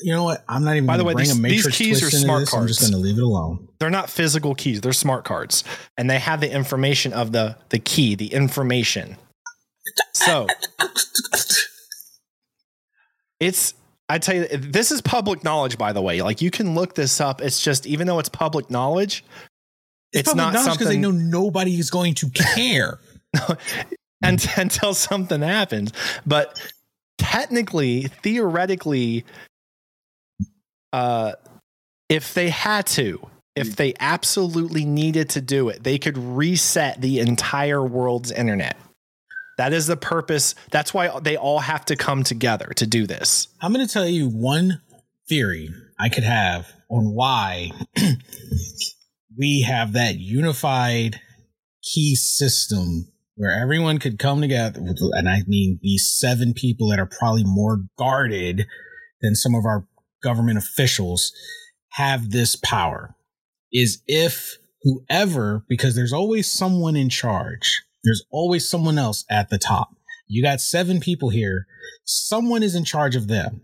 [0.00, 0.44] You know what?
[0.48, 0.86] I'm not even.
[0.86, 2.54] By the way, these- a these keys are smart this.
[2.54, 3.68] I'm just going to leave it alone.
[3.78, 5.64] they're not physical keys they're smart cards
[5.98, 9.16] and they have the information of the the key the information
[10.12, 10.46] so
[13.40, 13.74] it's
[14.08, 17.20] i tell you this is public knowledge by the way like you can look this
[17.20, 19.24] up it's just even though it's public knowledge
[20.12, 22.98] it's, public not knowledge because they know nobody is going to care.
[24.22, 25.92] and, until something happens
[26.24, 26.58] but
[27.18, 29.24] technically theoretically
[30.96, 31.32] uh
[32.08, 37.20] if they had to if they absolutely needed to do it they could reset the
[37.20, 38.76] entire world's internet.
[39.58, 40.54] That is the purpose.
[40.70, 43.48] That's why they all have to come together to do this.
[43.60, 44.82] I'm going to tell you one
[45.28, 47.72] theory I could have on why
[49.38, 51.20] we have that unified
[51.82, 54.80] key system where everyone could come together.
[54.80, 58.66] And I mean, these seven people that are probably more guarded
[59.20, 59.86] than some of our
[60.26, 61.32] government officials
[61.92, 63.14] have this power
[63.72, 69.58] is if whoever, because there's always someone in charge, there's always someone else at the
[69.58, 69.90] top.
[70.26, 71.66] You got seven people here.
[72.04, 73.60] Someone is in charge of them.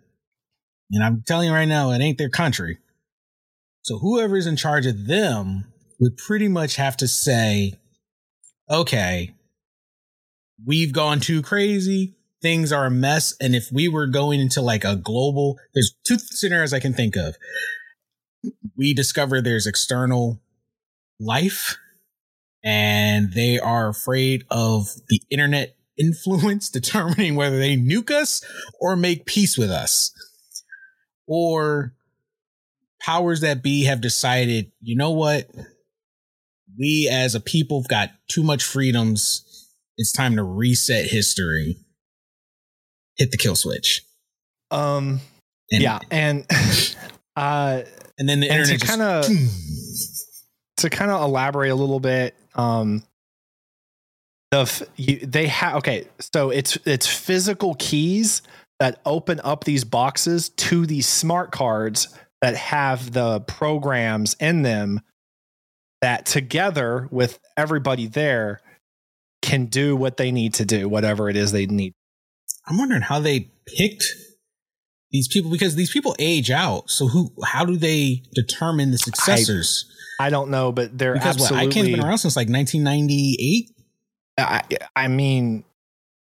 [0.93, 2.79] And I'm telling you right now, it ain't their country.
[3.83, 5.65] So whoever is in charge of them
[5.99, 7.75] would pretty much have to say,
[8.71, 9.35] okay,
[10.65, 12.15] we've gone too crazy.
[12.43, 13.34] Things are a mess.
[13.40, 17.16] And if we were going into like a global, there's two scenarios I can think
[17.16, 17.36] of.
[18.76, 20.40] We discover there's external
[21.20, 21.76] life
[22.64, 28.43] and they are afraid of the internet influence determining whether they nuke us
[28.80, 30.12] or make peace with us.
[31.26, 31.95] Or
[33.01, 35.49] powers that be have decided, you know what?
[36.78, 39.68] We as a people have got too much freedoms.
[39.97, 41.76] It's time to reset history.
[43.17, 44.03] Hit the kill switch.
[44.71, 45.21] um
[45.71, 46.47] And, yeah and
[47.37, 47.83] uh
[48.19, 49.49] And then the And internet to just- kinda-
[50.79, 53.03] to kind of elaborate a little bit um
[54.51, 58.43] the f- you, they have okay so it's it's physical keys
[58.81, 62.09] that open up these boxes to these smart cards
[62.41, 65.01] that have the programs in them
[66.01, 68.61] that together with everybody there
[69.41, 71.93] can do what they need to do whatever it is they need
[72.67, 74.05] I'm wondering how they picked
[75.11, 76.91] these people because these people age out.
[76.91, 77.33] So who?
[77.45, 79.89] How do they determine the successors?
[80.21, 83.71] i don't know but they're because what, absolutely ICANN's been around since like 1998.
[84.39, 84.63] I,
[84.95, 85.65] I mean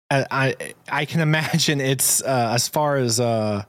[0.10, 3.64] I I, I can imagine it's uh, as far as uh,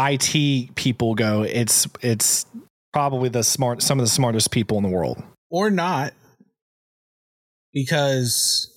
[0.00, 2.46] IT people go, it's it's
[2.92, 5.22] probably the smart some of the smartest people in the world.
[5.50, 6.12] or not
[7.72, 8.70] because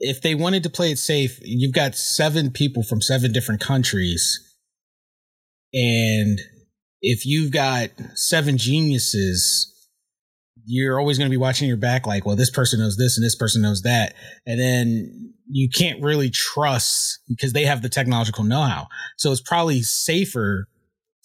[0.00, 4.40] if they wanted to play it safe you've got seven people from seven different countries.
[5.72, 6.40] And
[7.00, 9.70] if you've got seven geniuses
[10.66, 13.24] you're always going to be watching your back like well this person knows this and
[13.24, 14.14] this person knows that.
[14.46, 18.88] And then you can't really trust because they have the technological know-how.
[19.18, 20.68] So it's probably safer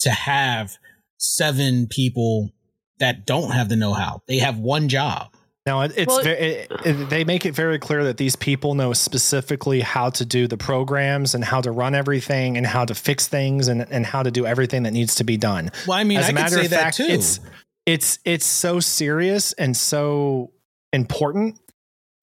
[0.02, 0.78] to have
[1.18, 2.52] seven people
[3.00, 4.22] that don't have the know-how.
[4.28, 5.34] They have one job
[5.70, 8.92] Now it's Well- ve- it, it, they make it very clear that these people know
[8.94, 13.28] specifically how to do the programs and how to run everything and how to fix
[13.28, 15.70] things and, and how to do everything that needs to be done.
[15.88, 17.40] well i mean As i a matter say of fact, it's
[17.86, 20.52] it's it's so serious and so
[20.92, 21.60] important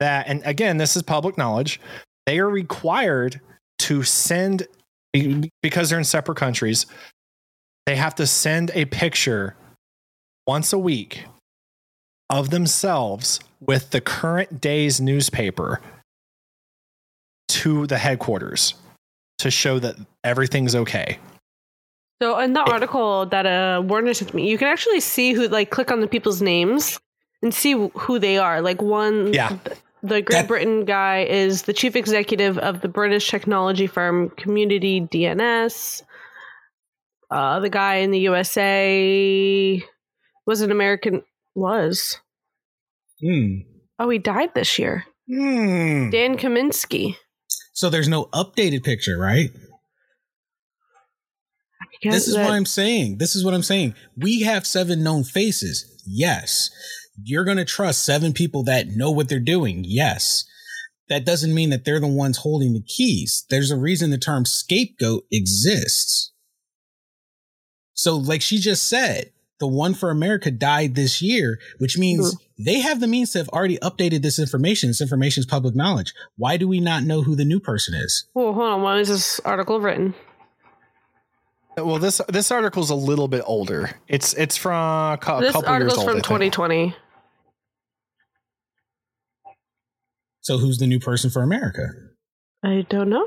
[0.01, 1.80] that and again, this is public knowledge.
[2.26, 3.40] They are required
[3.80, 4.66] to send
[5.62, 6.86] because they're in separate countries.
[7.86, 9.57] They have to send a picture
[10.47, 11.24] once a week
[12.30, 15.80] of themselves with the current day's newspaper
[17.48, 18.74] to the headquarters
[19.38, 21.18] to show that everything's okay.
[22.22, 25.70] So in the article that uh Warner sent me, you can actually see who like
[25.70, 26.98] click on the people's names
[27.42, 28.62] and see who they are.
[28.62, 29.58] Like one, Yeah.
[30.02, 35.00] the Great That- Britain guy is the chief executive of the British technology firm Community
[35.02, 36.02] DNS.
[37.30, 39.82] Uh, the guy in the USA
[40.46, 41.22] was an American.
[41.57, 42.20] Was
[43.20, 43.61] Hmm.
[43.98, 45.04] oh he died this year.
[45.28, 46.11] Hmm.
[46.11, 47.16] Dan Kaminsky.
[47.72, 49.50] So there's no updated picture, right?
[52.02, 53.18] This is guess what I'm saying.
[53.18, 53.94] This is what I'm saying.
[54.16, 56.02] We have seven known faces.
[56.07, 56.70] Yes.
[57.22, 59.82] You're going to trust seven people that know what they're doing.
[59.86, 60.44] Yes.
[61.09, 63.46] That doesn't mean that they're the ones holding the keys.
[63.48, 66.32] There's a reason the term scapegoat exists.
[67.94, 72.64] So, like she just said, the one for America died this year, which means mm-hmm.
[72.64, 74.90] they have the means to have already updated this information.
[74.90, 76.12] This information is public knowledge.
[76.36, 78.26] Why do we not know who the new person is?
[78.34, 78.82] Well, hold on.
[78.82, 80.14] When was this article written?
[81.76, 83.90] Well, this this article is a little bit older.
[84.09, 86.07] It's it's from a cou- this couple years article's old.
[86.07, 86.52] from I think.
[86.54, 86.96] 2020.
[90.40, 91.88] So, who's the new person for America?
[92.64, 93.26] I don't know.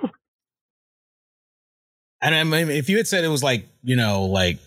[2.22, 4.60] And I mean, if you had said it was like, you know, like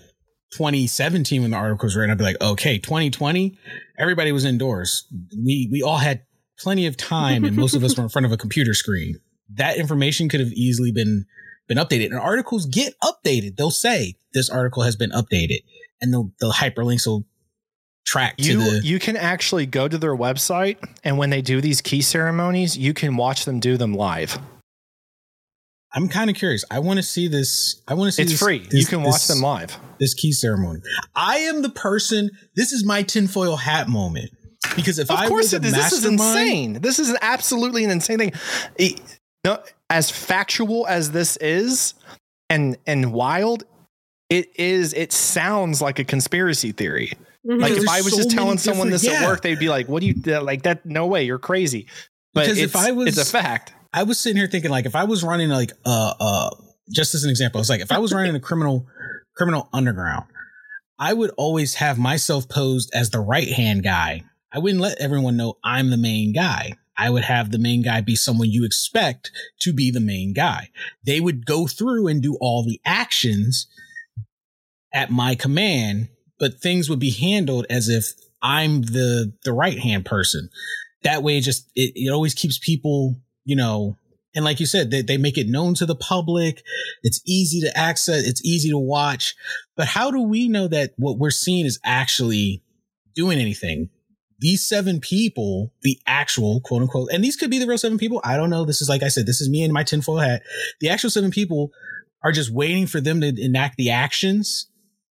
[0.52, 3.56] 2017 when the article was written, I'd be like, okay, 2020,
[3.98, 5.06] everybody was indoors.
[5.36, 6.22] We we all had
[6.58, 9.16] plenty of time, and most of us were in front of a computer screen.
[9.54, 11.26] That information could have easily been
[11.68, 12.06] been updated.
[12.06, 13.56] And articles get updated.
[13.56, 15.60] They'll say this article has been updated,
[16.00, 17.26] and the the hyperlinks will
[18.04, 18.80] track to You the.
[18.86, 22.94] you can actually go to their website, and when they do these key ceremonies, you
[22.94, 24.38] can watch them do them live.
[25.94, 26.64] I'm kind of curious.
[26.70, 27.82] I want to see this.
[27.86, 28.22] I want to see.
[28.22, 28.58] It's this- free.
[28.60, 29.76] this- you can watch this- them live.
[30.00, 30.80] this key ceremony.
[31.14, 32.30] I am the person.
[32.56, 34.30] This is my tinfoil hat moment
[34.74, 35.72] because if Of I course was a it is.
[35.74, 36.80] This is insane.
[36.80, 38.32] This is an absolutely an insane thing.
[38.76, 39.00] It-
[39.44, 39.58] no,
[39.90, 41.94] as factual as this is,
[42.48, 43.64] and and wild,
[44.30, 44.92] it is.
[44.94, 47.12] It sounds like a conspiracy theory.
[47.46, 47.60] Mhm.
[47.60, 49.88] Like if I was so just telling someone this different- at work, they'd be like,
[49.88, 50.86] "What do you like that?
[50.86, 51.86] No way, you're crazy."
[52.34, 53.74] But Because if I was- it's a fact.
[53.92, 56.50] I was sitting here thinking like if I was running like uh uh
[56.90, 58.86] just as an example, it's like if I was running a criminal
[59.36, 60.26] criminal underground,
[60.98, 64.24] I would always have myself posed as the right hand guy.
[64.52, 66.74] I wouldn't let everyone know I'm the main guy.
[66.96, 70.68] I would have the main guy be someone you expect to be the main guy.
[71.04, 73.66] They would go through and do all the actions
[74.92, 76.08] at my command,
[76.38, 78.12] but things would be handled as if
[78.42, 80.50] I'm the the right hand person.
[81.02, 83.96] That way, it just it, it always keeps people, you know,
[84.34, 86.62] and like you said, they, they make it known to the public.
[87.02, 88.26] It's easy to access.
[88.26, 89.34] It's easy to watch.
[89.76, 92.62] But how do we know that what we're seeing is actually
[93.14, 93.90] doing anything?
[94.38, 98.20] These seven people, the actual quote unquote, and these could be the real seven people.
[98.24, 98.64] I don't know.
[98.64, 100.42] This is like I said, this is me in my tinfoil hat.
[100.80, 101.70] The actual seven people
[102.24, 104.68] are just waiting for them to enact the actions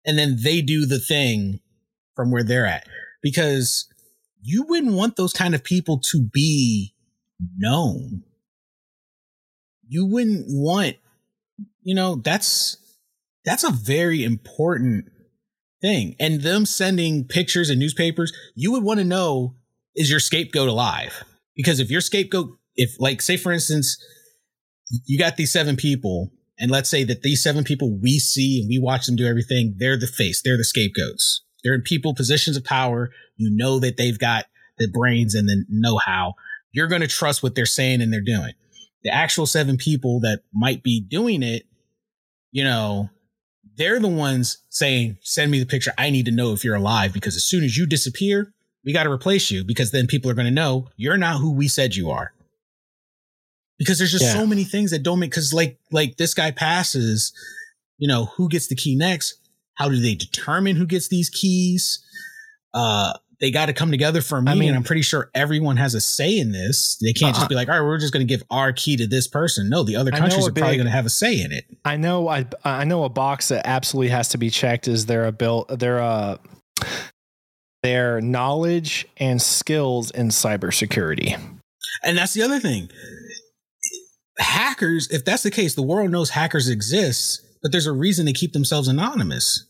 [0.07, 1.61] and then they do the thing
[2.17, 2.87] from where they're at.
[3.23, 3.87] Because
[4.41, 6.95] you wouldn't want those kind of people to be
[7.56, 8.24] known.
[9.89, 10.97] You wouldn't want,
[11.82, 12.77] you know, that's
[13.44, 15.06] that's a very important
[15.81, 16.16] thing.
[16.20, 19.55] And them sending pictures and newspapers, you would want to know
[19.94, 21.24] is your scapegoat alive?
[21.56, 23.97] Because if your scapegoat, if like say for instance,
[25.06, 28.69] you got these seven people, and let's say that these seven people we see and
[28.69, 31.43] we watch them do everything, they're the face, they're the scapegoats.
[31.65, 33.10] They're in people positions of power.
[33.36, 34.47] You know that they've got
[34.78, 36.35] the brains and the know how.
[36.73, 38.53] You're going to trust what they're saying and they're doing.
[39.05, 41.62] the actual seven people that might be doing it,
[42.51, 43.09] you know,
[43.77, 45.93] they're the ones saying, send me the picture.
[45.97, 48.53] I need to know if you're alive because as soon as you disappear,
[48.85, 51.53] we got to replace you because then people are going to know you're not who
[51.53, 52.32] we said you are.
[53.78, 54.32] Because there's just Yeah.
[54.32, 57.32] so many things that don't make, cause like, like this guy passes,
[57.99, 59.35] you know, who gets the key next?
[59.74, 62.01] How do they determine who gets these keys?
[62.74, 64.59] Uh, they got to come together for a meeting.
[64.60, 66.97] mean- I'm pretty sure everyone has a say in this.
[67.01, 68.97] They can't Uh, just be like, all right, we're just going to give our key
[68.97, 69.69] to this person.
[69.69, 71.65] No, the other countries are probably going to have a say in it.
[71.85, 75.24] I know I I know a box that absolutely has to be checked is their
[75.27, 76.39] abil their uh
[77.85, 81.39] their knowledge and skills in cybersecurity.
[82.02, 82.90] And that's the other thing.
[84.39, 88.32] Hackers, if that's the case, the world knows hackers exist, but there's a reason they
[88.32, 89.65] keep themselves anonymous.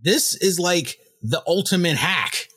[0.00, 2.48] This is like the ultimate hack.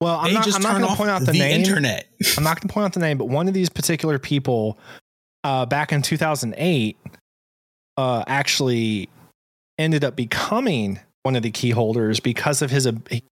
[0.00, 1.60] Well, I'm they not, just I'm not going to point out the, the name.
[1.60, 2.06] internet.
[2.38, 4.78] I'm not going to point out the name, but one of these particular people
[5.44, 6.96] uh, back in 2008
[7.98, 9.08] uh, actually
[9.78, 12.88] ended up becoming one of the key holders because of his.
[13.10, 13.24] he-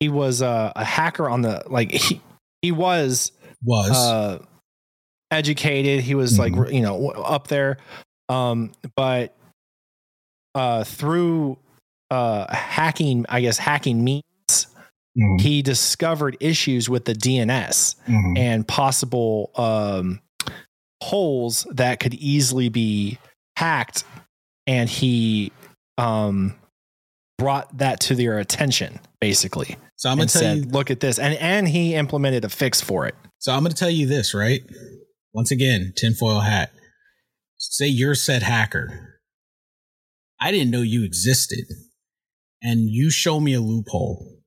[0.00, 2.20] He was uh, a hacker on the like he
[2.62, 3.32] he was
[3.64, 4.44] Was uh,
[5.32, 6.00] educated.
[6.04, 7.78] He was like you know up there,
[8.28, 9.34] um, but
[10.54, 11.58] uh, through
[12.12, 14.22] uh, hacking, I guess hacking means
[15.18, 18.38] Mhm, he discovered issues with the DNS mhm.
[18.38, 20.20] and possible um,
[21.02, 23.18] holes that could easily be
[23.56, 24.04] hacked,
[24.66, 25.52] and he
[25.96, 26.54] um,
[27.38, 30.64] brought that to their attention basically so I'm gonna and tell said, you.
[30.70, 33.16] "Look at this," and and he implemented a fix for it.
[33.38, 34.62] So I'm gonna tell you this, right?
[35.34, 36.72] Once again, tinfoil hat.
[37.56, 39.18] Say you're said hacker.
[40.40, 41.64] I didn't know you existed,
[42.62, 44.37] and you show me a loophole.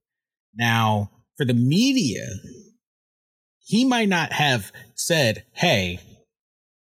[0.54, 2.28] Now, for the media,
[3.60, 6.00] he might not have said, "Hey,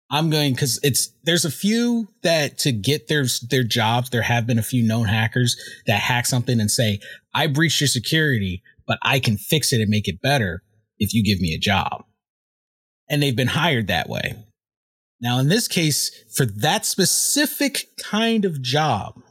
[0.10, 4.10] I'm going," because it's there's a few that to get their their jobs.
[4.10, 5.56] There have been a few known hackers
[5.88, 6.99] that hack something and say,
[7.34, 10.64] "I breached your security, but I can fix it and make it better
[10.99, 12.03] if you give me a job."
[13.10, 14.35] And they've been hired that way.
[15.22, 19.22] Now, in this case, for that specific kind of job,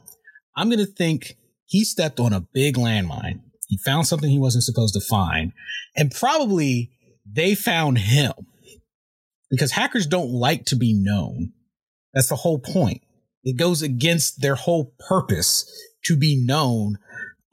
[0.55, 3.41] I'm going to think he stepped on a big landmine.
[3.71, 5.53] He found something he wasn't supposed to find,
[5.95, 6.91] and probably
[7.25, 8.33] they found him
[9.49, 11.53] because hackers don't like to be known.
[12.13, 13.01] That's the whole point.
[13.45, 15.71] It goes against their whole purpose
[16.03, 16.97] to be known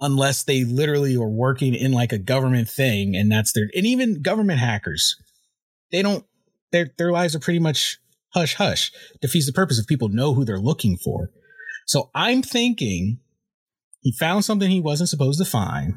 [0.01, 4.21] unless they literally are working in like a government thing and that's their and even
[4.21, 5.17] government hackers
[5.91, 6.25] they don't
[6.71, 7.99] their their lives are pretty much
[8.33, 11.31] hush hush defeats the purpose if people know who they're looking for
[11.85, 13.19] so i'm thinking
[14.01, 15.95] he found something he wasn't supposed to find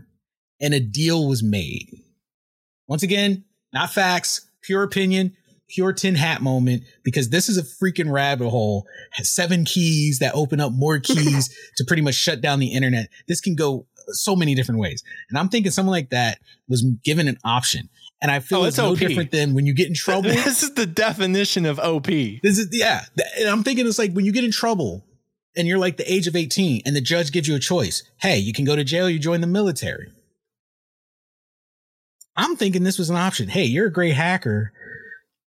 [0.61, 1.89] and a deal was made
[2.87, 3.43] once again
[3.73, 5.35] not facts pure opinion
[5.67, 10.33] pure tin hat moment because this is a freaking rabbit hole has seven keys that
[10.35, 14.35] open up more keys to pretty much shut down the internet this can go so
[14.35, 17.87] many different ways and i'm thinking someone like that was given an option
[18.21, 20.61] and i feel Oh, it's it's no different than when you get in trouble This
[20.63, 22.05] is the definition of OP.
[22.07, 23.05] this is yeah.
[23.39, 25.05] And I'm thinking it's like when you get in trouble
[25.55, 28.03] and you're like the age of 18 and the judge gives you a choice.
[28.21, 30.11] Hey, you can go to jail, you join the military.
[32.35, 33.49] I'm thinking this was an option.
[33.49, 34.71] Hey, you're a great hacker.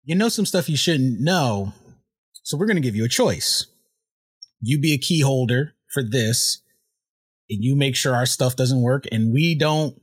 [0.05, 1.73] You know some stuff you shouldn't know.
[2.43, 3.67] So we're going to give you a choice.
[4.61, 6.63] You be a key holder for this
[7.51, 10.01] and you make sure our stuff doesn't work and we don't,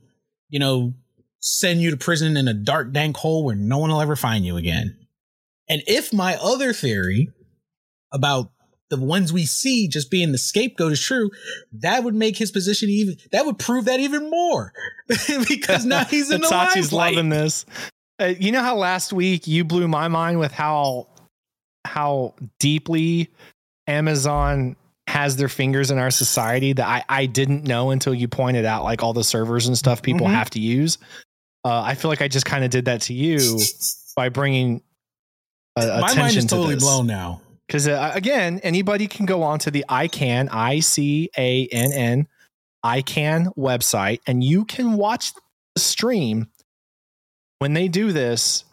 [0.48, 0.94] you know,
[1.40, 4.44] send you to prison in a dark, dank hole where no one will ever find
[4.44, 4.96] you again.
[5.68, 7.30] And if my other theory
[8.12, 8.50] about
[8.90, 11.30] the ones we see just being the scapegoat is true,
[11.72, 14.72] that would make his position even, that would prove that even more
[15.48, 17.66] because now he's in the Sachi's loving this.
[18.20, 21.08] Uh, you know how last week you blew my mind with how
[21.84, 23.28] how deeply
[23.86, 24.76] Amazon
[25.08, 28.82] has their fingers in our society that I, I didn't know until you pointed out
[28.84, 30.30] like all the servers and stuff people Mhm.
[30.34, 30.98] have to use.
[31.64, 33.60] Uh, I feel like I just kind of did that to you
[34.16, 34.82] by bringing
[35.76, 36.82] uh, My attention mind is to totally this.
[36.84, 37.40] blown now.
[37.66, 42.28] Because uh, again, anybody can go on to the ICANN, I C A N N,
[42.84, 45.32] ICANN website, and you can watch
[45.74, 46.48] the stream
[47.58, 48.64] when they do this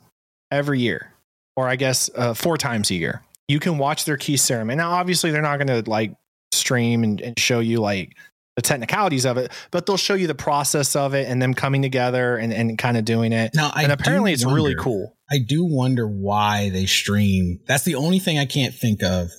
[0.51, 1.11] every year,
[1.55, 3.23] or I guess uh, four times a year.
[3.47, 4.77] You can watch their key ceremony.
[4.77, 6.13] Now, obviously, they're not going to like
[6.51, 8.15] stream and, and show you like
[8.55, 11.81] the technicalities of it, but they'll show you the process of it and them coming
[11.81, 13.51] together and, and kind of doing it.
[13.55, 15.17] Now, I and apparently, do it's really cool.
[15.33, 17.59] I do wonder why they stream.
[17.65, 19.31] That's the only thing I can't think of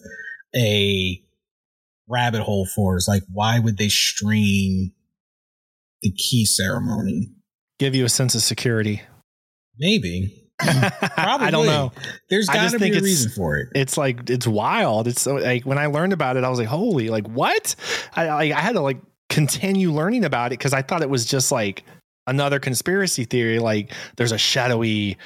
[0.53, 1.23] a
[2.09, 4.91] rabbit hole for is like, why would they stream
[6.03, 7.31] the key ceremony?
[7.79, 9.03] Give you a sense of security.
[9.79, 10.51] Maybe.
[10.59, 11.47] Probably.
[11.47, 11.93] I don't know.
[12.29, 13.69] There's got to be a reason for it.
[13.77, 15.07] It's like it's wild.
[15.07, 17.77] It's so like when I learned about it, I was like, holy, like what?
[18.17, 18.99] I I, I had to like
[19.29, 21.85] continue learning about it because I thought it was just like
[22.27, 23.61] another conspiracy theory.
[23.61, 25.19] Like there's a shadowy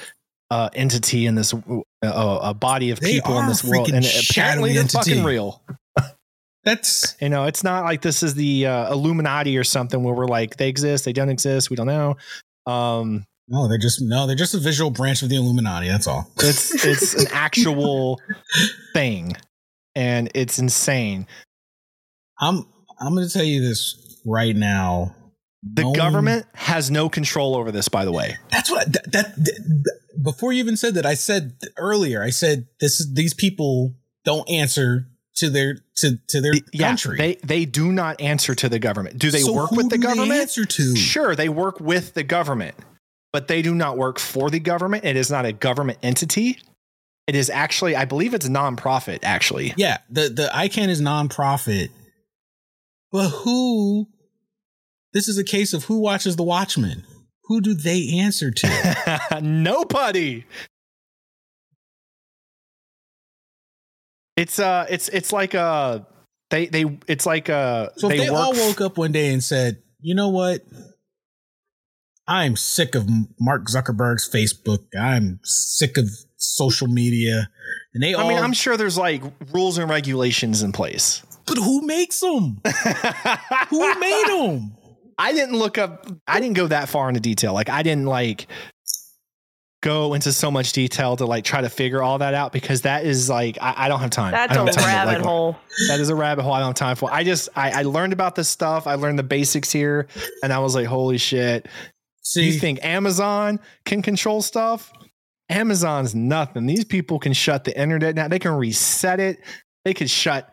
[0.51, 4.73] uh, entity in this uh, a body of They people in this world, and apparently
[4.73, 5.11] they're entity.
[5.13, 5.63] fucking real.
[6.65, 10.27] That's You know, it's not like this is the uh, Illuminati or something where we're
[10.27, 12.17] like they exist, they don't exist, we don't know.
[12.67, 15.89] Um, no, they're just no, they're just a visual branch of the Illuminati.
[15.89, 16.31] That's all.
[16.39, 18.21] it's it's an actual
[18.93, 19.35] thing,
[19.95, 21.27] and it's insane.
[22.39, 22.67] I'm
[23.01, 25.15] I'm going to tell you this right now.
[25.63, 28.37] The No government has no control over this, by the way.
[28.51, 32.23] That's what that, that, that- before you even said that, I said earlier.
[32.23, 37.17] I said this is these people don't answer to their to to their Yeah, country.
[37.19, 39.19] they they do not answer to the government.
[39.19, 40.33] Do they So work with the government?
[40.33, 40.97] answer to?
[40.97, 42.75] Sure, they work with the government,
[43.33, 45.05] but they do not work for the government.
[45.05, 46.59] It is not a government entity.
[47.27, 49.19] It is actually, I believe, it's nonprofit.
[49.23, 51.91] Actually, Yeah, the the ICANN is nonprofit,
[53.13, 54.09] but who?
[55.13, 57.05] This is a case of who watches the Watchmen.
[57.49, 59.41] Who do they answer to?
[59.43, 60.45] nobody.
[64.37, 66.01] It's uh, it's it's like uh,
[66.51, 69.43] they they it's like uh, So if they, they, all woke up one day and
[69.43, 70.61] said, "You know what?
[72.29, 73.09] I'm sick of
[73.41, 74.85] Mark Zuckerberg's Facebook.
[74.97, 77.49] I'm sick of social media,"
[77.95, 78.27] and they all.
[78.27, 79.23] I mean, I'm sure there's like
[79.53, 81.23] rules and regulations in place.
[81.47, 82.61] but who makes them?
[83.71, 84.78] who made them?
[85.19, 86.07] I didn't look up.
[86.27, 87.53] I didn't go that far into detail.
[87.53, 88.47] Like I didn't like
[89.81, 93.05] go into so much detail to like try to figure all that out because that
[93.05, 94.33] is like I, I don't have time.
[94.33, 95.57] That's I don't a have time to, rabbit like, hole.
[95.89, 96.53] That is a rabbit hole.
[96.53, 97.13] I don't have time for.
[97.13, 98.87] I just I, I learned about this stuff.
[98.87, 100.09] I learned the basics here,
[100.43, 101.69] and I was like, holy shit!
[102.23, 104.93] See, you think Amazon can control stuff?
[105.49, 106.67] Amazon's nothing.
[106.67, 108.31] These people can shut the internet down.
[108.31, 109.39] They can reset it.
[109.85, 110.53] They could shut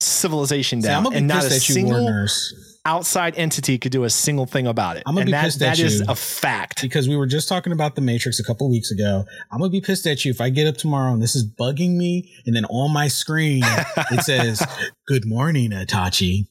[0.00, 3.78] civilization see, down, I'm gonna be and not a at you, single Warners, outside entity
[3.78, 5.02] could do a single thing about it.
[5.06, 6.06] I'm gonna and be that, pissed at that is you.
[6.08, 6.80] a fact.
[6.82, 9.24] because we were just talking about the Matrix a couple weeks ago.
[9.50, 11.96] I'm gonna be pissed at you if I get up tomorrow and this is bugging
[11.96, 13.62] me, and then on my screen
[14.10, 14.64] it says
[15.06, 16.46] "Good morning, Itachi.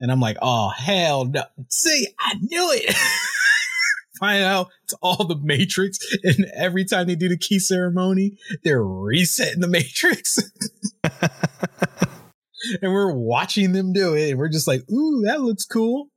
[0.00, 2.94] and I'm like, "Oh hell no!" See, I knew it.
[4.20, 8.82] Find out it's all the Matrix, and every time they do the key ceremony, they're
[8.82, 10.38] resetting the Matrix.
[12.82, 16.08] and we're watching them do it, and we're just like, "Ooh, that looks cool."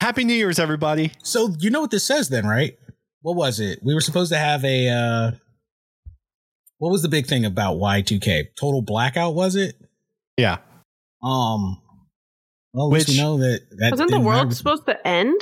[0.00, 1.12] Happy New Year's, everybody.
[1.24, 2.76] So you know what this says then, right?
[3.22, 3.80] What was it?
[3.82, 5.30] We were supposed to have a uh
[6.78, 8.54] what was the big thing about Y2K?
[8.58, 9.74] Total blackout was it?
[10.36, 10.58] Yeah.
[11.22, 11.80] Um
[12.72, 14.54] well, at least Which- we know that that Wasn't the world happen.
[14.54, 15.34] supposed to end?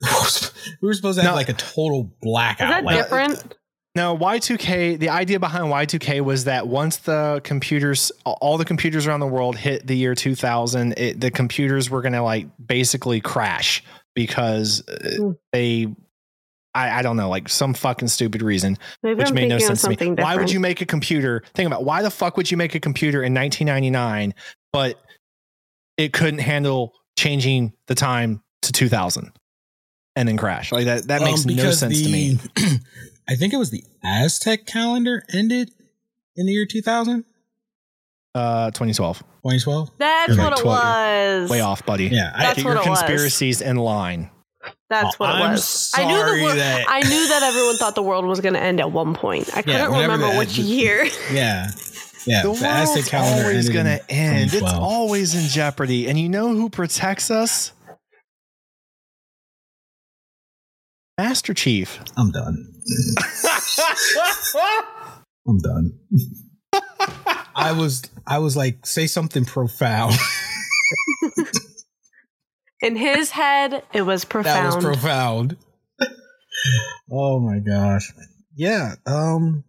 [0.80, 1.36] we were supposed to have No.
[1.36, 2.70] like a total blackout.
[2.78, 3.10] Is blackout.
[3.10, 3.56] that like, different?
[3.94, 9.20] Now, Y2K, the idea behind Y2K was that once the computers, all the computers around
[9.20, 13.82] the world hit the year 2000, it, the computers were going to like basically crash
[14.14, 15.30] because uh, Hmm.
[15.52, 15.88] they,
[16.74, 19.82] I, I don't know, like some fucking stupid reason, Maybe which I'm made no sense
[19.82, 19.96] to me.
[19.96, 21.42] something Why would you make a computer?
[21.54, 24.32] Think about why the fuck would you make a computer in 1999,
[24.72, 24.98] but
[25.98, 29.32] it couldn't handle changing the time to 2000
[30.16, 30.72] and then crash?
[30.72, 32.38] Like that, that makes um, no because sense to me.
[33.26, 35.70] the- I think it was the Aztec calendar ended
[36.36, 37.24] in the year 2000,
[38.34, 39.18] Uh, 2012.
[39.44, 39.90] 2012.
[39.98, 41.50] That's You're like what it 12 was.
[41.50, 42.06] Way off, buddy.
[42.06, 42.98] Yeah, I, That's Get what your it was.
[43.00, 44.30] conspiracies in line.
[44.88, 45.92] That's what it I'm was.
[45.96, 48.54] I knew sorry the wor- that- I knew that everyone thought the world was going
[48.54, 49.48] to end at one point.
[49.56, 51.04] I couldn't whenever remember that- which year.
[51.32, 51.70] yeah.
[52.24, 54.42] Yeah, The the Aztec world's calendar always ended going to end.
[54.44, 54.82] It's 2012.
[54.82, 56.06] always in jeopardy.
[56.08, 57.72] And you know who protects us?
[61.18, 62.00] Master Chief.
[62.16, 62.66] I'm done.
[65.46, 65.98] I'm done.
[67.54, 70.14] I was I was like, say something profound.
[72.80, 74.72] In his head, it was profound.
[74.72, 75.56] that was profound.
[77.10, 78.12] oh my gosh.
[78.56, 78.94] Yeah.
[79.06, 79.64] Um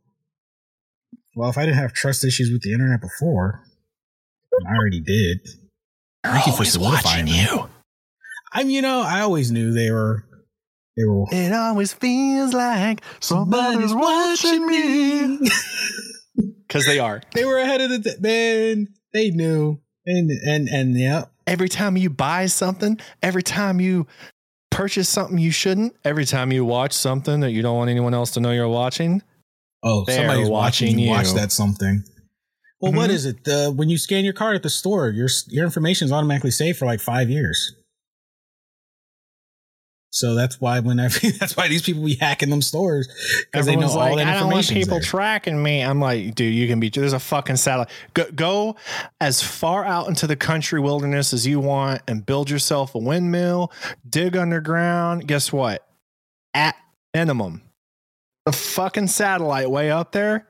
[1.36, 3.64] well if I didn't have trust issues with the internet before,
[4.68, 5.40] I already did.
[6.24, 7.68] Thank you for solidifying that.
[8.54, 10.26] I'm you know, I always knew they were
[10.96, 15.40] It always feels like somebody's watching me.
[16.68, 17.22] Because they are.
[17.34, 18.88] they were ahead of the t- man.
[19.14, 19.80] They knew.
[20.06, 21.26] And and and yeah.
[21.48, 24.06] Every time you buy something, every time you
[24.70, 28.32] purchase something you shouldn't, every time you watch something that you don't want anyone else
[28.32, 29.22] to know you're watching,
[29.84, 31.10] Oh, somebody's watching watching you.
[31.10, 32.04] Watch that something.
[32.82, 33.14] Well, what Mhm.
[33.14, 33.44] is it?
[33.46, 36.78] The when you scan your card at the store, your your information is automatically saved
[36.78, 37.74] for like five years.
[40.14, 43.08] So that's why whenever that's why these people be hacking them stores
[43.52, 45.82] because they know Everyone's all like, that I don't want people tracking me.
[45.82, 46.90] I'm like, dude, you can be.
[46.90, 47.90] There's a fucking satellite.
[48.14, 48.76] Go, go
[49.20, 53.72] as far out into the country wilderness as you want, and build yourself a windmill.
[54.08, 55.28] Dig underground.
[55.28, 55.84] Guess what?
[56.54, 56.76] At
[57.16, 57.64] minimum,
[58.46, 60.48] the fucking satellite way up there,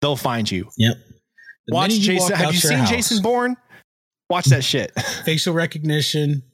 [0.00, 0.68] they'll find you.
[0.78, 0.96] yep.
[1.66, 2.36] The Watch you Jason.
[2.36, 3.56] Have you seen house, Jason Bourne?
[4.30, 4.92] Watch that shit.
[5.24, 6.44] facial recognition?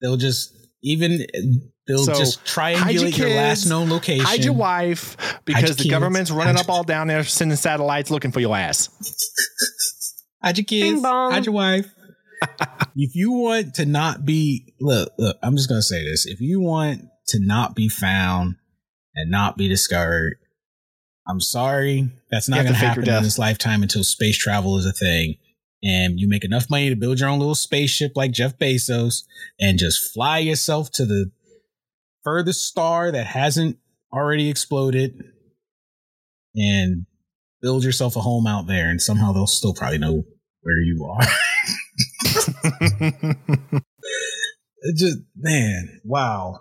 [0.00, 1.38] They'll just even uh,
[1.86, 4.24] they'll So, just hide your triangulate your, last kids, known location.
[4.24, 7.56] Hide your wife because your the kids, government's running hide up all down there, sending
[7.56, 8.88] satellites looking for your ass.
[10.42, 11.02] Hide your Bing kids.
[11.02, 11.32] bong.
[11.32, 11.92] Hide your wife.
[12.96, 16.26] if you want to not be look, look, I'm just gonna say this.
[16.26, 18.54] If you want to not be found
[19.16, 20.36] and not be discovered,
[21.26, 22.10] I'm sorry.
[22.30, 25.34] That's not have to gonna happen in this lifetime until space travel is a thing.
[25.82, 29.22] And you make enough money to build your own little spaceship like Jeff Bezos
[29.60, 31.30] and just fly yourself to the
[32.24, 33.78] furthest star that hasn't
[34.12, 35.22] already exploded
[36.54, 37.06] and
[37.62, 40.24] build yourself a home out there and somehow they'll still probably know
[40.62, 41.20] where you are.
[44.96, 46.60] just man, wow.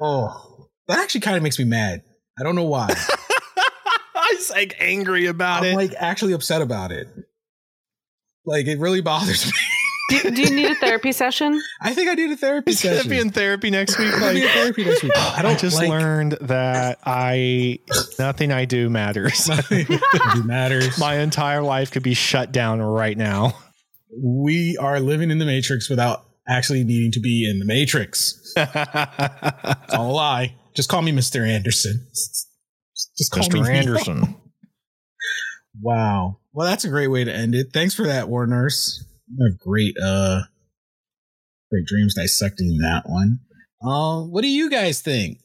[0.00, 2.02] Oh, that actually kind of makes me mad.
[2.38, 2.88] I don't know why.
[2.88, 5.70] I was like angry about it.
[5.70, 7.08] I'm like actually upset about it.
[8.48, 9.52] Like it really bothers me.
[10.10, 11.60] Do, do you need a therapy session?
[11.82, 13.10] I think I need a therapy He's gonna session.
[13.10, 14.10] be in therapy next week.
[14.14, 15.12] I'm be Like, therapy next week.
[15.14, 17.80] I I don't just like, learned that I
[18.18, 19.48] nothing I do matters.
[19.70, 20.98] it matters.
[20.98, 23.54] My entire life could be shut down right now.
[24.16, 28.54] we are living in the matrix without actually needing to be in the matrix.
[28.56, 30.54] It's all a lie.
[30.74, 31.46] Just call me Mr.
[31.46, 32.06] Anderson.
[33.18, 33.62] Just call me Mr.
[33.64, 33.66] Neil.
[33.76, 34.36] Anderson.
[35.80, 36.38] Wow.
[36.58, 37.68] Well, that's a great way to end it.
[37.72, 39.04] Thanks for that, War Nurse.
[39.60, 40.40] Great, uh,
[41.70, 43.38] great dreams dissecting that one.
[43.80, 45.38] Uh, what do you guys think?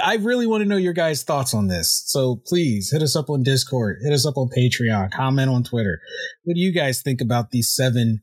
[0.00, 2.04] I really want to know your guys' thoughts on this.
[2.06, 5.98] So please hit us up on Discord, hit us up on Patreon, comment on Twitter.
[6.44, 8.20] What do you guys think about these seven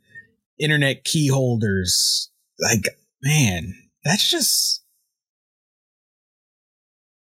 [0.58, 2.32] internet key holders?
[2.62, 3.74] Like, man,
[4.06, 4.86] that's just,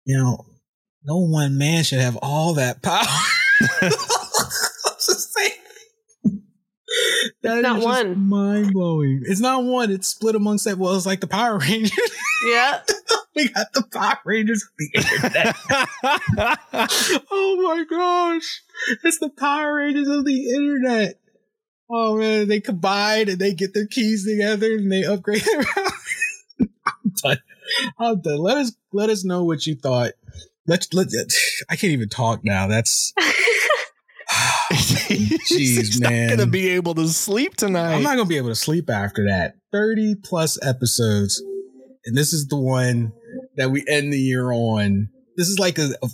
[0.04, 0.46] you know,
[1.04, 3.06] no one man should have all that power.
[5.06, 6.42] just saying.
[7.42, 8.28] That is not just one.
[8.28, 9.22] Mind blowing.
[9.24, 9.90] It's not one.
[9.90, 10.78] It's split amongst that.
[10.78, 11.92] Well, it's like the Power Rangers.
[12.44, 12.80] Yeah.
[13.36, 15.56] we got the Power Rangers of the internet.
[17.30, 18.62] oh my gosh.
[19.04, 21.20] It's the Power Rangers of the internet.
[21.88, 25.60] Oh man, they combine and they get their keys together and they upgrade their
[26.60, 27.38] I'm done.
[27.96, 28.38] I'm done.
[28.38, 30.12] Let us let us know what you thought.
[30.66, 31.08] Let's let
[31.70, 32.66] I can't even talk now.
[32.66, 33.12] That's
[34.68, 37.94] He's not gonna be able to sleep tonight.
[37.94, 39.54] I'm not gonna be able to sleep after that.
[39.72, 41.42] 30 plus episodes.
[42.04, 43.12] And this is the one
[43.56, 45.08] that we end the year on.
[45.36, 46.08] This is like a, a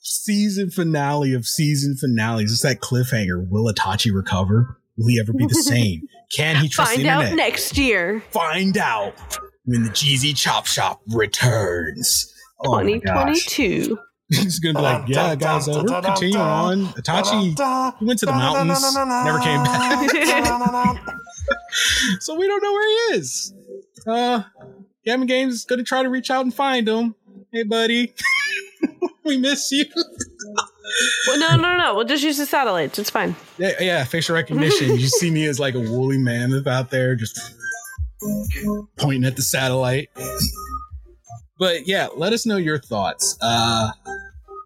[0.00, 2.50] season finale of season finales.
[2.50, 3.46] It's that cliffhanger.
[3.48, 4.78] Will Itachi recover?
[4.96, 6.02] Will he ever be the same?
[6.34, 7.46] Can he trust Find the out internet?
[7.46, 8.22] next year.
[8.30, 9.14] Find out
[9.64, 12.32] when the Jeezy Chop Shop returns.
[12.64, 13.44] Oh my gosh.
[13.46, 13.98] 2022.
[14.30, 16.86] He's gonna be like, yeah, guys, uh, we're continuing on.
[16.94, 18.80] Itachi he went to the mountains,
[19.24, 20.98] never came back.
[22.20, 23.52] so we don't know where he is.
[24.06, 24.42] Uh,
[25.04, 27.14] Gamma Games is gonna try to reach out and find him.
[27.52, 28.14] Hey, buddy,
[29.24, 29.84] we miss you.
[31.26, 31.94] Well, no, no, no.
[31.94, 32.98] We'll just use the satellites.
[32.98, 33.36] It's fine.
[33.58, 34.96] Yeah, yeah, facial recognition.
[34.98, 37.38] you see me as like a woolly mammoth out there, just
[38.96, 40.08] pointing at the satellite.
[41.58, 43.36] But yeah, let us know your thoughts.
[43.40, 43.90] Uh,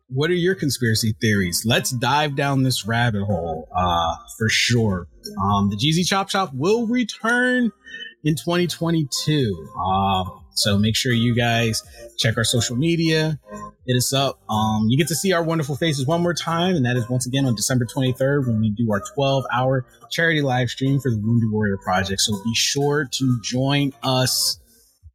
[0.08, 1.64] what are your conspiracy theories?
[1.66, 5.06] Let's dive down this rabbit hole uh, for sure.
[5.42, 7.70] Um, the Jeezy Chop Shop will return
[8.24, 9.70] in 2022.
[9.78, 11.82] Uh, so make sure you guys
[12.18, 13.38] check our social media,
[13.86, 14.40] hit us up.
[14.50, 17.26] Um, you get to see our wonderful faces one more time, and that is once
[17.26, 21.18] again on December 23rd when we do our 12 hour charity live stream for the
[21.18, 22.20] Wounded Warrior Project.
[22.22, 24.58] So be sure to join us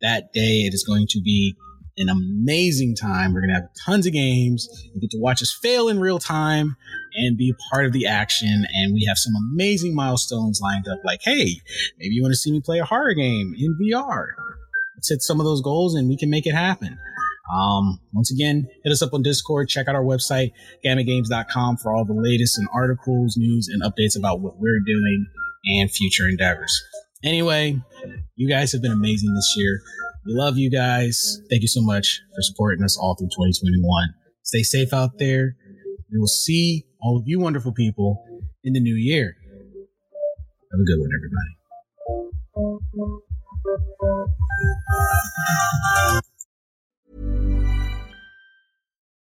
[0.01, 0.61] that day.
[0.61, 1.55] It is going to be
[1.97, 3.33] an amazing time.
[3.33, 4.67] We're going to have tons of games.
[4.93, 6.75] You get to watch us fail in real time
[7.15, 8.65] and be part of the action.
[8.73, 11.61] And we have some amazing milestones lined up like, hey,
[11.99, 14.27] maybe you want to see me play a horror game in VR.
[14.95, 16.97] Let's hit some of those goals and we can make it happen.
[17.53, 19.67] Um, once again, hit us up on Discord.
[19.67, 20.51] Check out our website,
[20.83, 25.27] gammagames.com for all the latest and articles, news, and updates about what we're doing
[25.65, 26.81] and future endeavors.
[27.23, 27.79] Anyway,
[28.35, 29.81] you guys have been amazing this year.
[30.25, 31.41] We love you guys.
[31.49, 34.13] Thank you so much for supporting us all through 2021.
[34.43, 35.55] Stay safe out there.
[36.11, 38.23] We will see all of you wonderful people
[38.63, 39.35] in the new year.
[40.71, 41.63] Have a good one, everybody.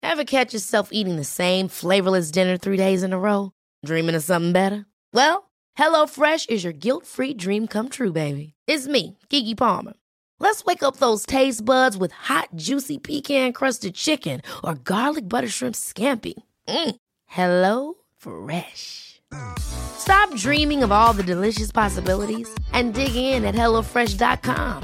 [0.02, 3.52] Ever catch yourself eating the same flavorless dinner three days in a row?
[3.86, 4.84] Dreaming of something better?
[5.14, 8.54] Well, HelloFresh is your guilt free dream come true, baby.
[8.66, 9.94] It's me, Keke Palmer.
[10.42, 15.48] Let's wake up those taste buds with hot, juicy pecan crusted chicken or garlic butter
[15.48, 16.32] shrimp scampi.
[16.66, 16.96] Mm.
[17.26, 19.20] Hello Fresh.
[19.58, 24.82] Stop dreaming of all the delicious possibilities and dig in at HelloFresh.com.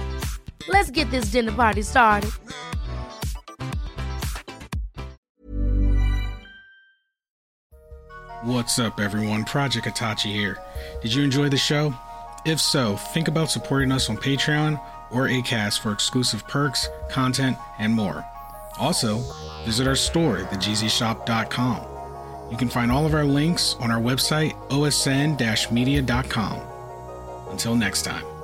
[0.68, 2.30] Let's get this dinner party started.
[8.42, 9.44] What's up, everyone?
[9.46, 10.58] Project Itachi here.
[11.00, 11.94] Did you enjoy the show?
[12.44, 14.78] If so, think about supporting us on Patreon
[15.10, 18.24] or ACAST for exclusive perks, content, and more.
[18.78, 19.22] Also,
[19.64, 21.86] visit our store, thegzshop.com.
[22.50, 26.60] You can find all of our links on our website, osn media.com.
[27.50, 28.35] Until next time.